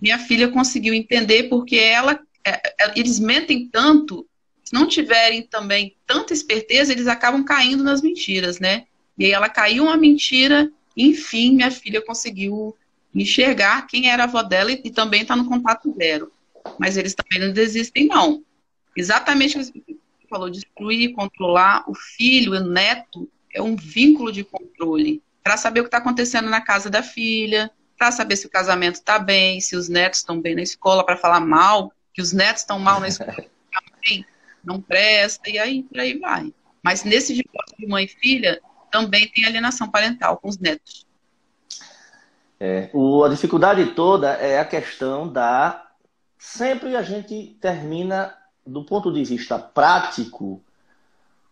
[0.00, 4.26] Minha filha conseguiu entender porque ela, é, é, eles mentem tanto,
[4.64, 8.86] se não tiverem também tanta esperteza, eles acabam caindo nas mentiras, né?
[9.16, 12.76] E aí ela caiu uma mentira, enfim, minha filha conseguiu
[13.14, 16.30] enxergar quem era a avó dela e, e também está no contato zero.
[16.78, 18.42] Mas eles também não desistem, não.
[18.96, 24.42] Exatamente o que você falou, destruir, controlar o filho, o neto, é um vínculo de
[24.44, 28.50] controle para saber o que está acontecendo na casa da filha, para saber se o
[28.50, 32.32] casamento está bem, se os netos estão bem na escola, para falar mal, que os
[32.32, 33.32] netos estão mal na escola,
[34.64, 36.52] não presta, e aí por aí vai.
[36.82, 41.06] Mas nesse divórcio de mãe e filha, também tem alienação parental com os netos.
[42.58, 45.86] É, o, a dificuldade toda é a questão da.
[46.38, 48.34] Sempre a gente termina,
[48.66, 50.60] do ponto de vista prático,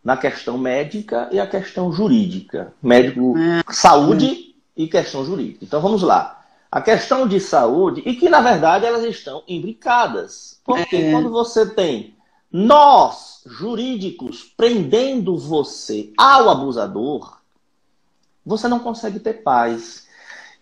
[0.05, 2.75] na questão médica e a questão jurídica.
[2.83, 3.35] Médico,
[3.71, 5.65] saúde e questão jurídica.
[5.65, 6.45] Então vamos lá.
[6.71, 10.61] A questão de saúde, e que na verdade elas estão imbricadas.
[10.65, 11.11] Porque é.
[11.11, 12.15] quando você tem
[12.53, 17.39] nós, jurídicos, prendendo você ao abusador,
[18.45, 20.07] você não consegue ter paz.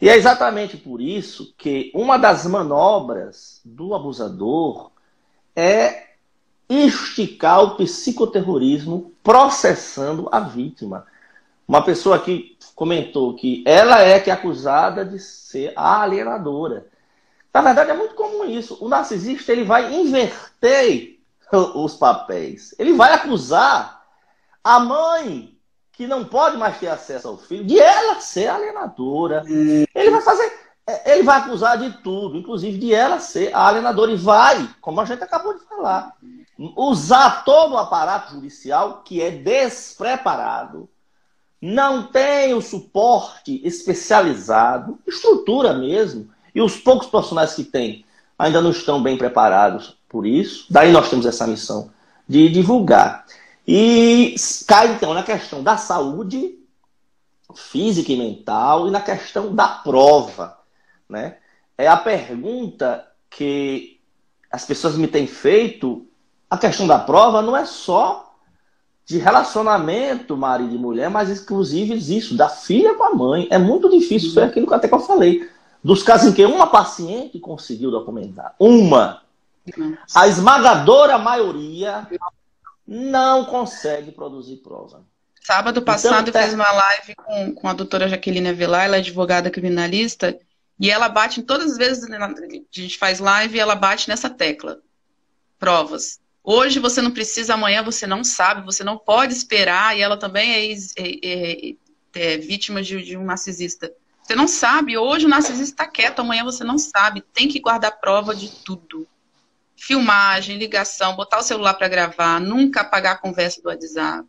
[0.01, 4.91] E é exatamente por isso que uma das manobras do abusador
[5.55, 6.12] é
[6.69, 11.07] esticar o psicoterrorismo processando a vítima.
[11.67, 16.87] Uma pessoa que comentou que ela é que é acusada de ser a alienadora.
[17.53, 18.79] Na verdade, é muito comum isso.
[18.81, 21.19] O narcisista ele vai inverter
[21.75, 22.75] os papéis.
[22.79, 24.03] Ele vai acusar
[24.65, 25.57] a mãe,
[25.93, 29.45] que não pode mais ter acesso ao filho, de ela ser alienadora.
[29.47, 29.85] Hum.
[29.95, 30.61] Ele vai fazer.
[30.87, 34.11] É, ele vai acusar de tudo, inclusive de ela ser a alienadora.
[34.11, 36.17] E vai, como a gente acabou de falar,
[36.77, 40.89] usar todo o aparato judicial que é despreparado,
[41.61, 48.05] não tem o suporte especializado, estrutura mesmo, e os poucos profissionais que tem
[48.39, 50.67] ainda não estão bem preparados por isso.
[50.69, 51.91] Daí nós temos essa missão
[52.29, 53.25] de divulgar.
[53.67, 54.35] E
[54.67, 56.59] cai então na questão da saúde
[57.55, 60.59] física e mental e na questão da prova,
[61.09, 61.37] né?
[61.79, 64.01] É a pergunta que
[64.51, 66.07] as pessoas me têm feito.
[66.53, 68.37] A questão da prova não é só
[69.07, 73.49] de relacionamento marido e mulher, mas inclusive isso, da filha com a mãe.
[73.51, 75.49] É muito difícil, foi aquilo que até que eu falei.
[75.83, 79.23] Dos casos em que uma paciente conseguiu documentar, uma,
[80.15, 82.07] a esmagadora maioria
[82.87, 85.07] não consegue produzir prova.
[85.41, 88.97] Sábado então, passado então, eu fiz uma live com, com a doutora Jaqueline Avelar, ela
[88.97, 90.39] é advogada criminalista,
[90.79, 94.29] e ela bate em todas as vezes que a gente faz live, ela bate nessa
[94.29, 94.81] tecla.
[95.59, 96.21] Provas.
[96.45, 100.51] Hoje você não precisa, amanhã você não sabe, você não pode esperar, e ela também
[100.51, 101.75] é, é, é,
[102.15, 103.93] é vítima de, de, um narcisista.
[104.23, 107.23] Você não sabe, hoje o narcisista está quieto, amanhã você não sabe.
[107.33, 109.07] Tem que guardar prova de tudo.
[109.77, 114.27] Filmagem, ligação, botar o celular para gravar, nunca apagar a conversa do WhatsApp.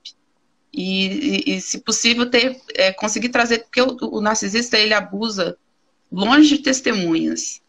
[0.71, 5.57] E, e, e se possível, ter, é, conseguir trazer, porque o, o narcisista ele abusa
[6.11, 7.61] longe de testemunhas.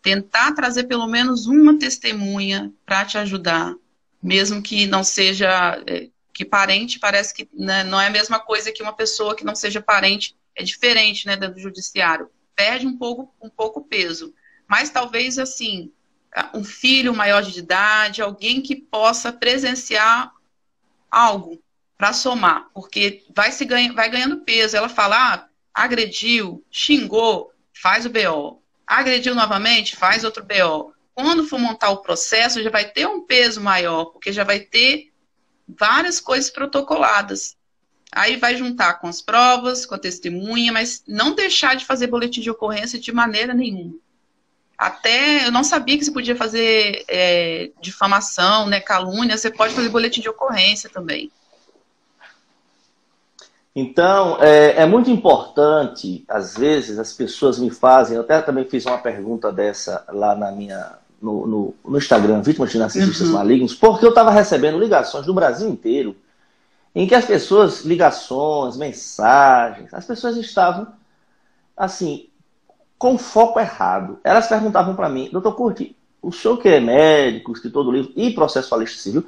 [0.00, 3.74] Tentar trazer pelo menos uma testemunha para te ajudar,
[4.22, 8.72] mesmo que não seja é, que parente, parece que né, não é a mesma coisa
[8.72, 12.30] que uma pessoa que não seja parente, é diferente, né, do judiciário.
[12.54, 14.34] Perde um pouco um pouco peso,
[14.66, 15.92] mas talvez assim,
[16.54, 20.32] um filho maior de idade, alguém que possa presenciar
[21.10, 21.62] algo
[21.96, 24.76] para somar, porque vai se ganha, vai ganhando peso.
[24.76, 28.62] Ela fala, ah, agrediu, xingou, faz o BO.
[28.86, 30.94] Agrediu novamente, faz outro BO.
[31.20, 35.10] Quando for montar o processo, já vai ter um peso maior, porque já vai ter
[35.68, 37.56] várias coisas protocoladas.
[38.12, 42.40] Aí vai juntar com as provas, com a testemunha, mas não deixar de fazer boletim
[42.40, 43.96] de ocorrência de maneira nenhuma.
[44.78, 49.88] Até eu não sabia que você podia fazer é, difamação, né, calúnia, você pode fazer
[49.88, 51.32] boletim de ocorrência também.
[53.74, 58.86] Então, é, é, muito importante, às vezes, as pessoas me fazem, eu até também fiz
[58.86, 63.34] uma pergunta dessa lá na minha, no, no, no Instagram, Vítimas de Narcisistas uhum.
[63.34, 66.16] Malignos, porque eu estava recebendo ligações do Brasil inteiro,
[66.94, 70.86] em que as pessoas, ligações, mensagens, as pessoas estavam,
[71.76, 72.28] assim,
[72.98, 74.18] com foco errado.
[74.24, 78.32] Elas perguntavam para mim, doutor Curti, o senhor que é médico, escritor do livro e
[78.32, 79.24] processualista civil,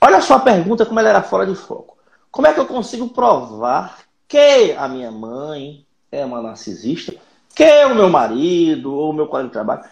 [0.00, 1.98] olha só a pergunta como ela era fora de foco.
[2.30, 7.14] Como é que eu consigo provar que a minha mãe é uma narcisista,
[7.54, 9.84] que o meu marido ou o meu colega de trabalho?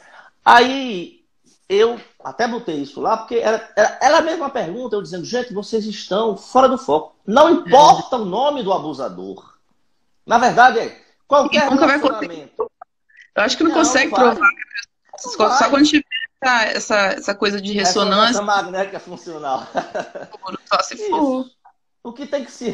[0.44, 1.17] Aí
[1.68, 5.52] eu até botei isso lá, porque era, era, era a mesma pergunta, eu dizendo, gente,
[5.52, 7.14] vocês estão fora do foco.
[7.26, 9.54] Não importa o nome do abusador.
[10.26, 12.70] Na verdade, é qualquer relacionamento.
[13.34, 14.50] Eu acho que não, não consegue não provar.
[15.18, 16.04] Só, só quando tiver
[16.40, 18.30] essa, essa coisa de ressonância.
[18.30, 19.66] Essa magnética funcional.
[20.66, 21.40] Só se for.
[21.42, 21.58] Isso.
[22.02, 22.72] O que tem que se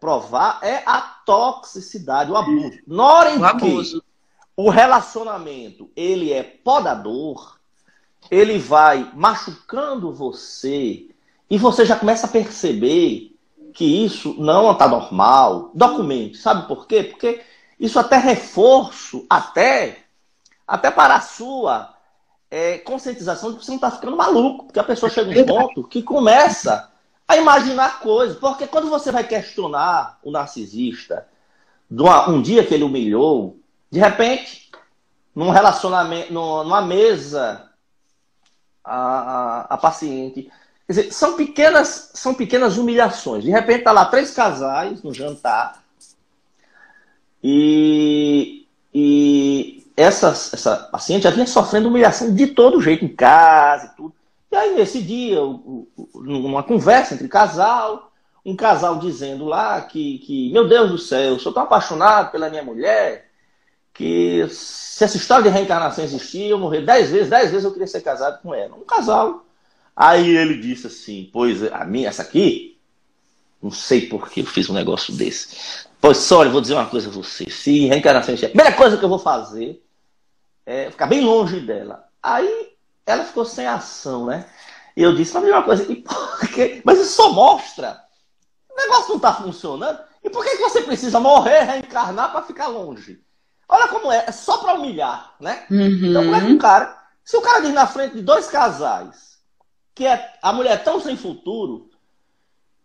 [0.00, 2.78] provar é a toxicidade, o abuso.
[2.86, 4.00] Na hora em o abuso.
[4.00, 4.06] que
[4.56, 7.58] o relacionamento ele é podador,
[8.30, 11.06] ele vai machucando você
[11.50, 13.34] e você já começa a perceber
[13.72, 15.70] que isso não está normal.
[15.74, 17.02] Documente, sabe por quê?
[17.02, 17.42] Porque
[17.78, 20.04] isso até reforço, até,
[20.66, 21.94] até para a sua
[22.50, 24.66] é, conscientização de que você não está ficando maluco.
[24.66, 26.90] Porque a pessoa chega um ponto que começa
[27.26, 28.38] a imaginar coisas.
[28.38, 31.26] Porque quando você vai questionar o narcisista,
[32.28, 33.58] um dia que ele humilhou,
[33.90, 34.70] de repente,
[35.34, 37.70] num relacionamento, numa mesa,
[38.84, 40.50] a, a, paciente.
[40.86, 43.42] Quer dizer, são pequenas, são pequenas humilhações.
[43.42, 45.82] De repente, tá lá três casais no jantar.
[47.42, 53.96] E, e essa, essa paciente já vinha sofrendo humilhação de todo jeito, em casa e
[53.96, 54.14] tudo.
[54.52, 55.40] E aí, nesse dia,
[56.14, 58.12] numa conversa entre casal,
[58.44, 62.50] um casal dizendo lá que, que meu Deus do céu, eu sou tão apaixonado pela
[62.50, 63.23] minha mulher,
[63.94, 67.86] que se essa história de reencarnação existia, eu morrer dez vezes, dez vezes eu queria
[67.86, 68.74] ser casado com ela.
[68.74, 69.46] Um casal.
[69.96, 72.76] Aí ele disse assim, pois a minha, essa aqui,
[73.62, 75.86] não sei por que eu fiz um negócio desse.
[76.00, 77.48] Pois olha, vou dizer uma coisa a você.
[77.48, 79.80] Se reencarnação existir, a primeira coisa que eu vou fazer
[80.66, 82.08] é ficar bem longe dela.
[82.20, 82.72] Aí
[83.06, 84.46] ela ficou sem ação, né?
[84.96, 85.86] E eu disse, mas uma coisa,
[86.84, 88.00] mas isso só mostra.
[88.70, 90.00] O negócio não está funcionando.
[90.22, 93.22] E por que, que você precisa morrer, reencarnar para ficar longe?
[93.68, 95.66] Olha como é, é só para humilhar, né?
[95.70, 96.10] Uhum.
[96.10, 97.04] Então, como é que o cara.
[97.24, 99.34] Se o cara diz na frente de dois casais
[99.94, 101.88] que é, a mulher é tão sem futuro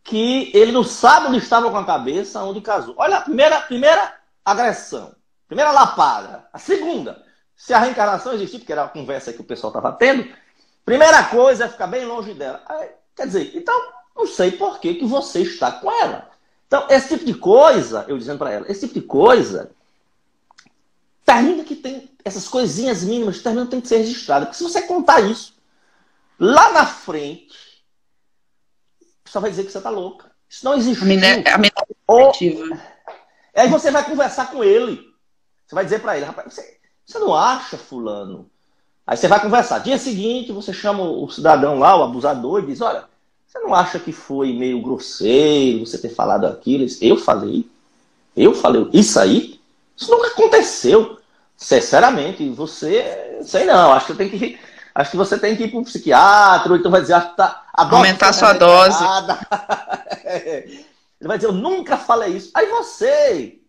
[0.04, 2.94] que ele não sabe onde estava com a cabeça, onde casou.
[2.98, 4.16] Olha a primeira, primeira
[4.46, 5.16] agressão,
[5.48, 6.48] primeira lapada.
[6.54, 7.22] A segunda,
[7.56, 10.30] se a reencarnação existir, porque era a conversa que o pessoal estava tendo,
[10.90, 12.64] Primeira coisa é ficar bem longe dela.
[12.68, 13.80] Aí, quer dizer, então,
[14.18, 16.28] não sei por que, que você está com ela.
[16.66, 19.70] Então, esse tipo de coisa, eu dizendo para ela, esse tipo de coisa,
[21.30, 24.48] termina que tem essas coisinhas mínimas, termina que tem que ser registrada.
[24.48, 25.54] Porque se você contar isso,
[26.40, 27.56] lá na frente,
[29.26, 30.32] só vai dizer que você está louca.
[30.50, 31.04] Isso não existe.
[31.04, 32.82] A memória
[33.56, 35.08] Aí você vai conversar com ele.
[35.68, 38.50] Você vai dizer para ele, rapaz, você, você não acha, fulano?
[39.06, 39.80] Aí você vai conversar.
[39.80, 43.04] Dia seguinte, você chama o cidadão lá, o abusador, e diz, olha,
[43.46, 46.88] você não acha que foi meio grosseiro você ter falado aquilo?
[47.00, 47.70] Eu falei.
[48.36, 48.90] Eu falei.
[48.94, 49.62] Isso aí?
[49.96, 51.19] Isso nunca aconteceu.
[51.60, 53.38] Sinceramente, você.
[53.44, 54.58] Sei não, acho que tem que.
[54.96, 57.66] Acho que você tem que ir para um psiquiatra, então vai dizer, acho que tá.
[57.74, 59.04] Aumentar sua dose.
[60.26, 62.50] Ele vai dizer, eu nunca falei isso.
[62.56, 63.60] Aí você.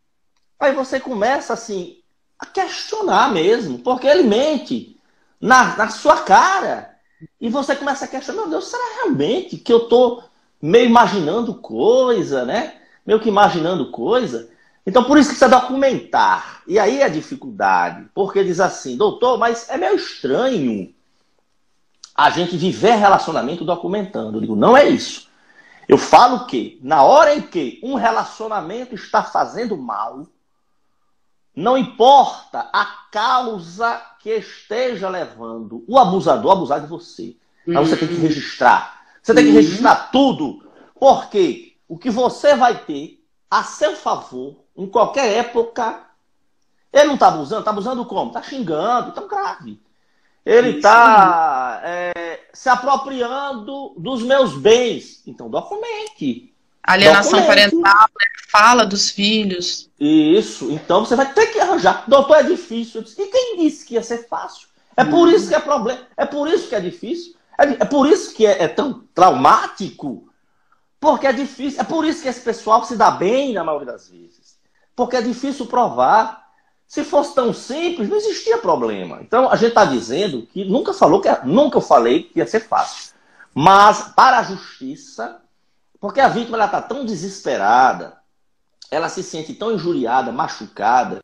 [0.58, 1.98] Aí você começa assim
[2.38, 4.96] a questionar mesmo, porque ele mente
[5.40, 6.94] na, na sua cara.
[7.40, 10.22] E você começa a questionar, meu Deus, será realmente que eu tô
[10.62, 12.76] meio imaginando coisa, né?
[13.04, 14.48] Meio que imaginando coisa.
[14.90, 16.62] Então, por isso que precisa documentar.
[16.66, 18.08] E aí é a dificuldade.
[18.12, 20.92] Porque diz assim, doutor, mas é meio estranho
[22.12, 24.36] a gente viver relacionamento documentando.
[24.36, 25.28] Eu digo, não é isso.
[25.88, 30.26] Eu falo que, na hora em que um relacionamento está fazendo mal,
[31.54, 37.36] não importa a causa que esteja levando o abusador a abusar de você.
[37.64, 38.22] Mas você tem que uhum.
[38.22, 39.02] registrar.
[39.22, 39.56] Você tem que uhum.
[39.56, 40.68] registrar tudo.
[40.98, 43.20] Porque o que você vai ter
[43.50, 46.00] a seu favor, em qualquer época,
[46.90, 47.60] ele não está abusando.
[47.60, 48.28] Está abusando como?
[48.28, 49.10] Está xingando.
[49.10, 49.78] Então, grave.
[50.44, 55.22] Ele está é, se apropriando dos meus bens.
[55.26, 56.52] Então, documente.
[56.82, 57.70] Alienação documente.
[57.76, 58.26] parental, né?
[58.50, 59.90] fala dos filhos.
[60.00, 60.70] Isso.
[60.72, 62.04] Então, você vai ter que arranjar.
[62.08, 63.04] Doutor, é difícil.
[63.18, 64.66] E quem disse que ia ser fácil?
[64.96, 66.00] É por isso que é problema.
[66.16, 67.34] É por isso que é difícil.
[67.58, 70.26] É, é por isso que é, é tão traumático.
[70.98, 71.80] Porque é difícil.
[71.80, 74.39] É por isso que esse pessoal se dá bem na maioria das vezes.
[74.94, 76.40] Porque é difícil provar.
[76.86, 79.20] Se fosse tão simples, não existia problema.
[79.22, 83.14] Então a gente está dizendo que nunca falou que nunca falei que ia ser fácil.
[83.54, 85.40] Mas para a justiça,
[86.00, 88.18] porque a vítima está tão desesperada,
[88.90, 91.22] ela se sente tão injuriada, machucada,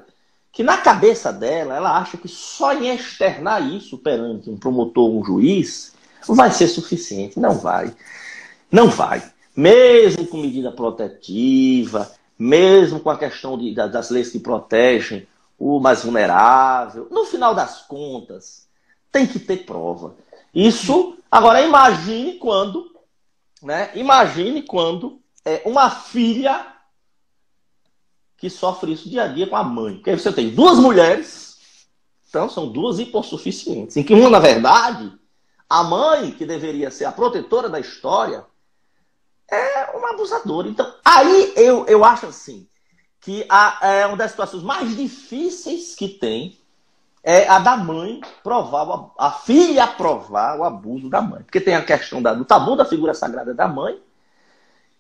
[0.53, 5.25] que na cabeça dela ela acha que só em externar isso perante um promotor, um
[5.25, 5.93] juiz,
[6.27, 7.39] vai ser suficiente.
[7.39, 7.95] Não vai.
[8.71, 9.23] Não vai.
[9.55, 15.27] Mesmo com medida protetiva, mesmo com a questão de, das leis que protegem
[15.59, 17.09] o mais vulnerável.
[17.11, 18.69] No final das contas,
[19.11, 20.15] tem que ter prova.
[20.55, 22.91] Isso, agora imagine quando,
[23.63, 23.91] né?
[23.95, 26.67] Imagine quando é, uma filha
[28.37, 29.95] que sofre isso dia a dia com a mãe.
[29.95, 31.59] Porque aí você tem duas mulheres,
[32.29, 35.13] então são duas hipossuficientes, em que uma, na verdade,
[35.69, 38.45] a mãe, que deveria ser a protetora da história,
[39.51, 40.69] é uma abusadora.
[40.69, 42.67] Então, aí eu, eu acho assim,
[43.21, 46.59] que a, é uma das situações mais difíceis que tem
[47.23, 51.43] é a da mãe provar, a filha provar o abuso da mãe.
[51.43, 54.01] Porque tem a questão da, do tabu da figura sagrada da mãe.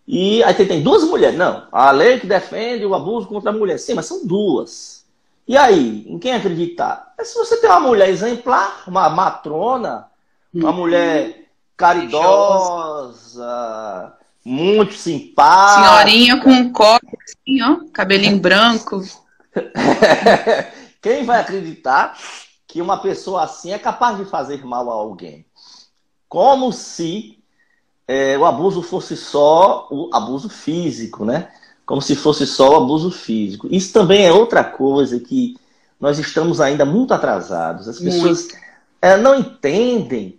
[0.09, 1.38] E aí tem, tem duas mulheres.
[1.38, 3.78] Não, a lei que defende o abuso contra a mulher.
[3.78, 5.05] Sim, mas são duas.
[5.47, 7.14] E aí, em quem acreditar?
[7.16, 10.11] É se você tem uma mulher exemplar, uma matrona,
[10.53, 10.76] uma uhum.
[10.76, 13.47] mulher caridosa,
[14.47, 15.82] muito simpática.
[15.82, 19.03] Senhorinha com um coque, assim, ó, cabelinho branco.
[21.03, 22.16] Quem vai acreditar
[22.64, 25.44] que uma pessoa assim é capaz de fazer mal a alguém?
[26.28, 27.40] Como se
[28.07, 31.49] é, o abuso fosse só o abuso físico, né?
[31.84, 33.66] Como se fosse só o abuso físico.
[33.68, 35.57] Isso também é outra coisa que
[35.99, 37.88] nós estamos ainda muito atrasados.
[37.88, 38.47] As pessoas
[39.03, 40.38] é, não entendem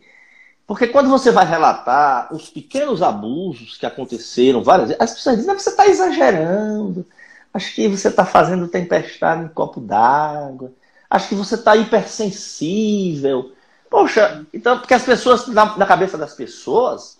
[0.67, 5.55] porque quando você vai relatar os pequenos abusos que aconteceram várias vezes, as pessoas dizem
[5.55, 7.05] que você está exagerando.
[7.53, 10.73] Acho que você está fazendo tempestade em copo d'água.
[11.09, 13.53] Acho que você está hipersensível.
[13.89, 17.17] Poxa, então, porque as pessoas, na, na, cabeça das pessoas,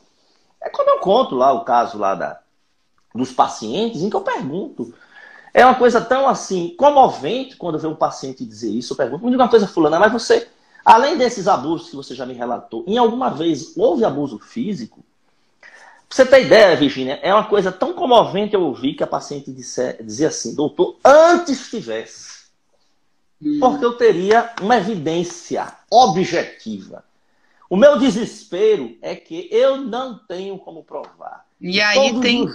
[0.62, 2.42] é quando eu conto lá o caso lá da,
[3.16, 4.94] dos pacientes, em que eu pergunto.
[5.54, 8.92] É uma coisa tão assim, comovente quando eu vejo um paciente dizer isso.
[8.92, 10.50] Eu pergunto, me diga uma coisa, fulana, mas você
[10.88, 15.04] Além desses abusos que você já me relatou, em alguma vez houve abuso físico?
[15.60, 19.52] Pra você ter ideia, Virginia, é uma coisa tão comovente eu ouvir que a paciente
[19.52, 22.46] disse, dizia assim, doutor, antes tivesse.
[23.42, 23.58] Hum.
[23.60, 27.04] Porque eu teria uma evidência objetiva.
[27.70, 31.46] O meu desespero é que eu não tenho como provar.
[31.60, 32.48] E aí tem,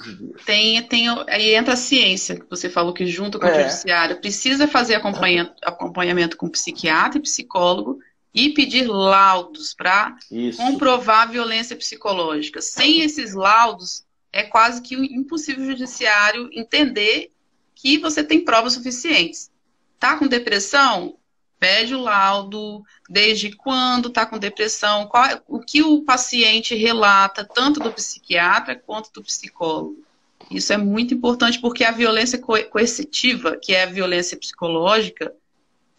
[0.46, 3.52] tem, tem, aí entra a ciência, que você falou que junto com é.
[3.52, 8.00] o judiciário precisa fazer acompanhamento, acompanhamento com psiquiatra e psicólogo
[8.34, 10.16] e pedir laudos para
[10.56, 12.62] comprovar a violência psicológica.
[12.62, 17.30] Sem esses laudos, é quase que impossível o judiciário entender
[17.74, 19.50] que você tem provas suficientes.
[19.98, 21.18] Tá com depressão?
[21.58, 27.44] Pede o laudo, desde quando está com depressão, qual, é, o que o paciente relata,
[27.44, 30.04] tanto do psiquiatra quanto do psicólogo.
[30.50, 35.32] Isso é muito importante porque a violência coercitiva, que é a violência psicológica,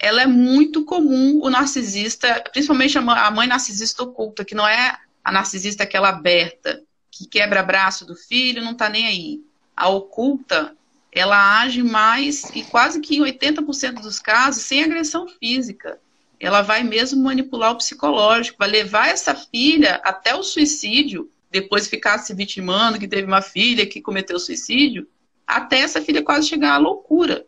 [0.04, 5.32] ela é muito comum o narcisista, principalmente a mãe narcisista oculta, que não é a
[5.32, 9.42] narcisista aquela aberta, que quebra braço do filho, não está nem aí.
[9.74, 10.76] A oculta,
[11.10, 15.98] ela age mais, e quase que em 80% dos casos, sem agressão física.
[16.38, 22.18] Ela vai mesmo manipular o psicológico, vai levar essa filha até o suicídio, depois ficar
[22.18, 25.08] se vitimando que teve uma filha que cometeu suicídio,
[25.48, 27.48] até essa filha quase chegar à loucura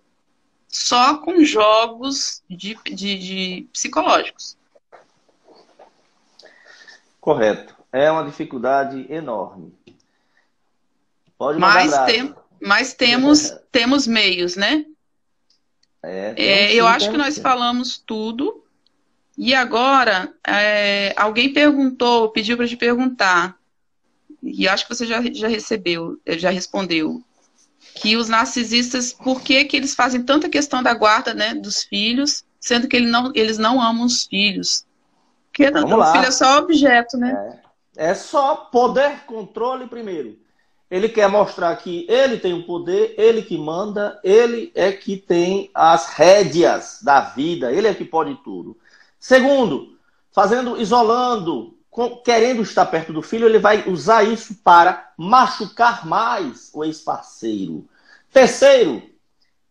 [0.75, 4.57] só com jogos de, de, de psicológicos.
[7.21, 7.73] Correto.
[7.91, 9.73] É uma dificuldade enorme.
[11.37, 14.85] Pode mas, tem, mas temos, temos meios, né?
[16.03, 18.63] É, é, eu acho que nós falamos tudo.
[19.37, 23.57] E agora, é, alguém perguntou, pediu para te perguntar,
[24.43, 27.23] e acho que você já, já recebeu, já respondeu
[27.95, 32.43] que os narcisistas, por que, que eles fazem tanta questão da guarda né, dos filhos,
[32.59, 34.85] sendo que ele não, eles não amam os filhos?
[35.47, 36.11] Porque Vamos o lá.
[36.11, 37.59] filho é só objeto, né?
[37.95, 40.37] É, é só poder, controle primeiro.
[40.91, 45.71] Ele quer mostrar que ele tem o poder, ele que manda, ele é que tem
[45.73, 48.77] as rédeas da vida, ele é que pode tudo.
[49.19, 49.97] Segundo,
[50.31, 51.74] fazendo, isolando,
[52.23, 57.87] querendo estar perto do filho, ele vai usar isso para machucar mais o ex-parceiro.
[58.31, 59.01] Terceiro,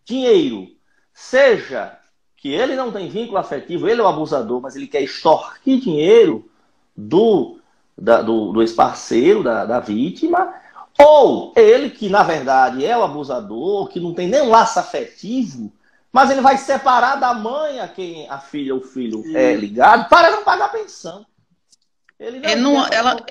[0.04, 0.68] dinheiro.
[1.12, 1.98] Seja
[2.36, 6.48] que ele não tem vínculo afetivo, ele é o abusador, mas ele quer extorquir dinheiro
[6.96, 7.58] do,
[7.96, 10.54] da, do, do ex-parceiro, da, da vítima,
[10.98, 15.72] ou ele, que na verdade é o abusador, que não tem nenhum laço afetivo,
[16.12, 20.08] mas ele vai separar da mãe a quem a filha ou o filho é ligado
[20.08, 21.26] para não pagar pensão.
[22.18, 23.26] Ele não, é, não ela,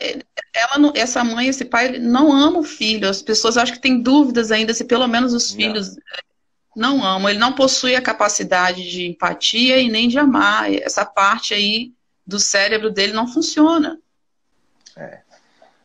[0.54, 3.10] ela não, essa mãe, esse pai, não ama o filho.
[3.10, 5.96] As pessoas acham que têm dúvidas ainda se pelo menos os filhos
[6.76, 6.98] não.
[6.98, 7.30] não amam.
[7.30, 10.72] Ele não possui a capacidade de empatia e nem de amar.
[10.74, 11.94] Essa parte aí
[12.26, 14.00] do cérebro dele não funciona.
[14.98, 15.20] É.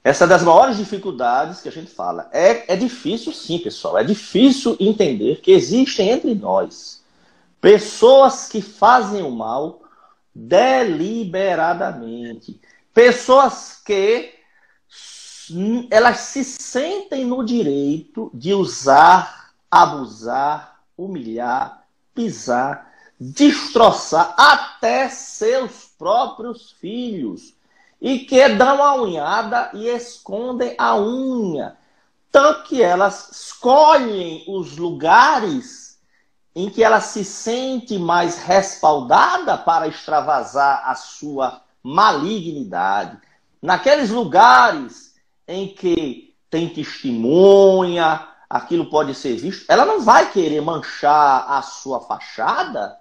[0.03, 2.29] Essa é das maiores dificuldades que a gente fala.
[2.33, 3.99] É, é difícil, sim, pessoal.
[3.99, 6.99] É difícil entender que existem entre nós
[7.61, 9.83] pessoas que fazem o mal
[10.35, 12.61] deliberadamente
[12.93, 14.35] Pessoas que
[15.91, 27.55] elas se sentem no direito de usar, abusar, humilhar, pisar, destroçar até seus próprios filhos.
[28.01, 31.77] E que dão a unhada e escondem a unha.
[32.31, 35.99] Tanto que elas escolhem os lugares
[36.55, 43.19] em que ela se sente mais respaldada para extravasar a sua malignidade.
[43.61, 45.15] Naqueles lugares
[45.47, 52.01] em que tem testemunha, aquilo pode ser visto, ela não vai querer manchar a sua
[52.01, 52.97] fachada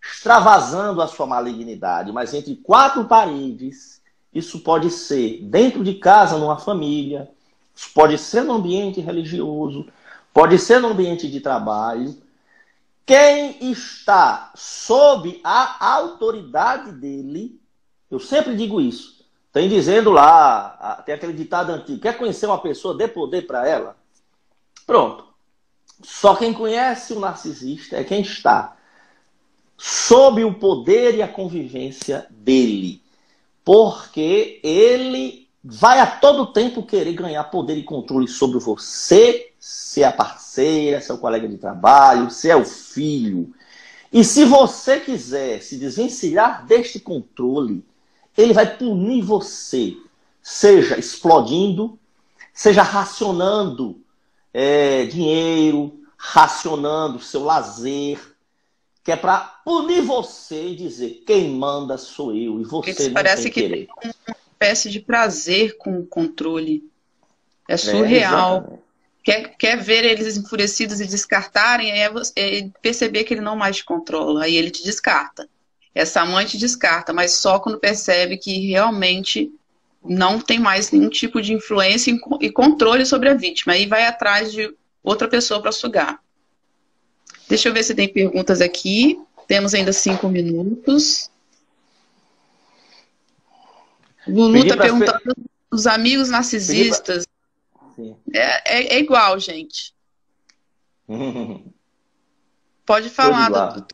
[0.00, 4.00] extravasando a sua malignidade, mas entre quatro paredes,
[4.32, 7.30] isso pode ser dentro de casa, numa família,
[7.74, 9.86] isso pode ser no ambiente religioso,
[10.32, 12.16] pode ser no ambiente de trabalho.
[13.04, 17.60] Quem está sob a autoridade dele
[18.10, 19.24] eu sempre digo isso.
[19.52, 23.96] Tem dizendo lá, tem aquele ditado antigo: quer conhecer uma pessoa, dê poder para ela?
[24.86, 25.24] Pronto.
[26.02, 28.76] Só quem conhece o narcisista é quem está
[29.76, 33.02] sob o poder e a convivência dele.
[33.64, 40.06] Porque ele vai a todo tempo querer ganhar poder e controle sobre você, se é
[40.06, 43.52] a parceira, se é o colega de trabalho, se é o filho.
[44.12, 47.84] E se você quiser se desvencilhar deste controle,
[48.36, 49.96] ele vai punir você,
[50.42, 51.98] seja explodindo,
[52.52, 54.00] seja racionando
[54.52, 58.20] é, dinheiro, racionando seu lazer,
[59.02, 63.44] que é para punir você e dizer quem manda sou eu e você não parece
[63.44, 63.88] tem que querer.
[64.00, 66.84] tem uma espécie de prazer com o controle.
[67.68, 68.68] É surreal.
[68.72, 68.78] É,
[69.22, 73.84] quer, quer ver eles enfurecidos e descartarem, é, é perceber que ele não mais te
[73.84, 75.48] controla, aí ele te descarta
[75.96, 79.50] essa mãe te descarta, mas só quando percebe que realmente
[80.04, 83.72] não tem mais nenhum tipo de influência e controle sobre a vítima.
[83.72, 86.20] Aí vai atrás de outra pessoa para sugar.
[87.48, 89.18] Deixa eu ver se tem perguntas aqui.
[89.48, 91.30] Temos ainda cinco minutos.
[94.28, 95.34] Lulu está perguntando pe...
[95.70, 97.24] os amigos narcisistas.
[97.96, 98.04] Pra...
[98.34, 99.94] É, é, é, igual, gente.
[102.84, 103.86] Pode falar, doutor.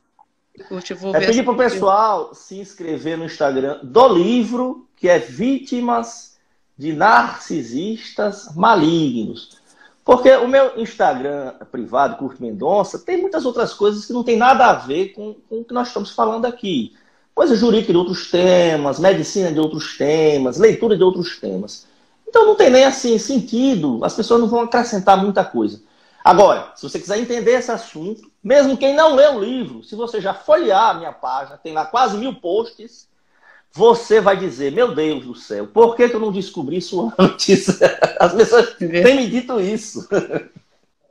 [0.70, 5.18] Eu vou é pedir para o pessoal se inscrever no Instagram do livro, que é
[5.18, 6.36] Vítimas
[6.76, 9.60] de Narcisistas Malignos.
[10.04, 14.66] Porque o meu Instagram privado, Curto Mendonça, tem muitas outras coisas que não tem nada
[14.66, 16.94] a ver com, com o que nós estamos falando aqui.
[17.34, 21.86] Coisa jurídica de outros temas, medicina de outros temas, leitura de outros temas.
[22.26, 25.80] Então não tem nem assim sentido, as pessoas não vão acrescentar muita coisa.
[26.24, 30.20] Agora, se você quiser entender esse assunto, mesmo quem não lê o livro, se você
[30.20, 33.08] já folhear a minha página, tem lá quase mil posts,
[33.72, 37.80] você vai dizer, meu Deus do céu, por que, que eu não descobri isso antes?
[38.20, 40.06] As pessoas têm me dito isso.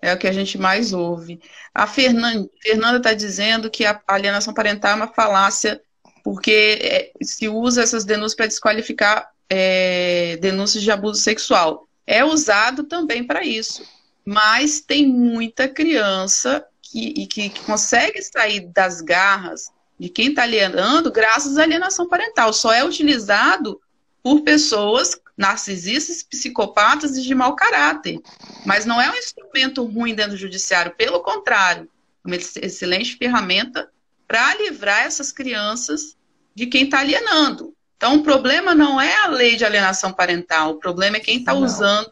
[0.01, 1.39] É o que a gente mais ouve.
[1.73, 5.81] A Fernanda está dizendo que a alienação parental é uma falácia,
[6.23, 11.87] porque é, se usa essas denúncias para desqualificar é, denúncias de abuso sexual.
[12.05, 13.83] É usado também para isso.
[14.25, 21.11] Mas tem muita criança que, que, que consegue sair das garras de quem está alienando
[21.11, 22.51] graças à alienação parental.
[22.51, 23.79] Só é utilizado
[24.21, 28.19] por pessoas narcisistas, psicopatas e de mau caráter.
[28.65, 31.89] Mas não é um instrumento ruim dentro do judiciário, pelo contrário,
[32.23, 33.89] é uma excelente ferramenta
[34.27, 36.15] para livrar essas crianças
[36.53, 37.73] de quem está alienando.
[37.97, 41.53] Então, o problema não é a lei de alienação parental, o problema é quem está
[41.53, 42.11] usando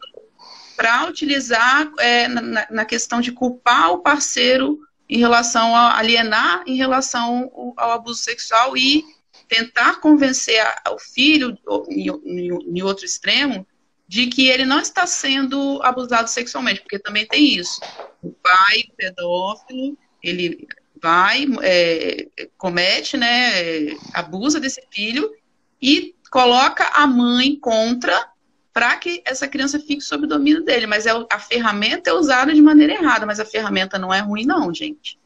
[0.80, 4.80] para utilizar é, na, na, questão de culpar o parceiro
[5.10, 9.04] em relação a alienar em relação ao, abuso sexual e
[9.50, 11.58] tentar convencer o filho,
[11.90, 13.68] em outro extremo,
[14.08, 17.82] de que ele não está sendo abusado sexualmente, porque também tem isso.
[18.24, 20.66] O pai, o pedófilo, ele
[21.02, 22.26] vai, é,
[22.58, 25.30] comete, né, abusa desse filho
[25.82, 28.29] e coloca a mãe contra
[28.80, 30.88] para que essa criança fique sob o domínio dele.
[30.88, 34.46] Mas é, a ferramenta é usada de maneira errada, mas a ferramenta não é ruim,
[34.46, 35.20] não, gente.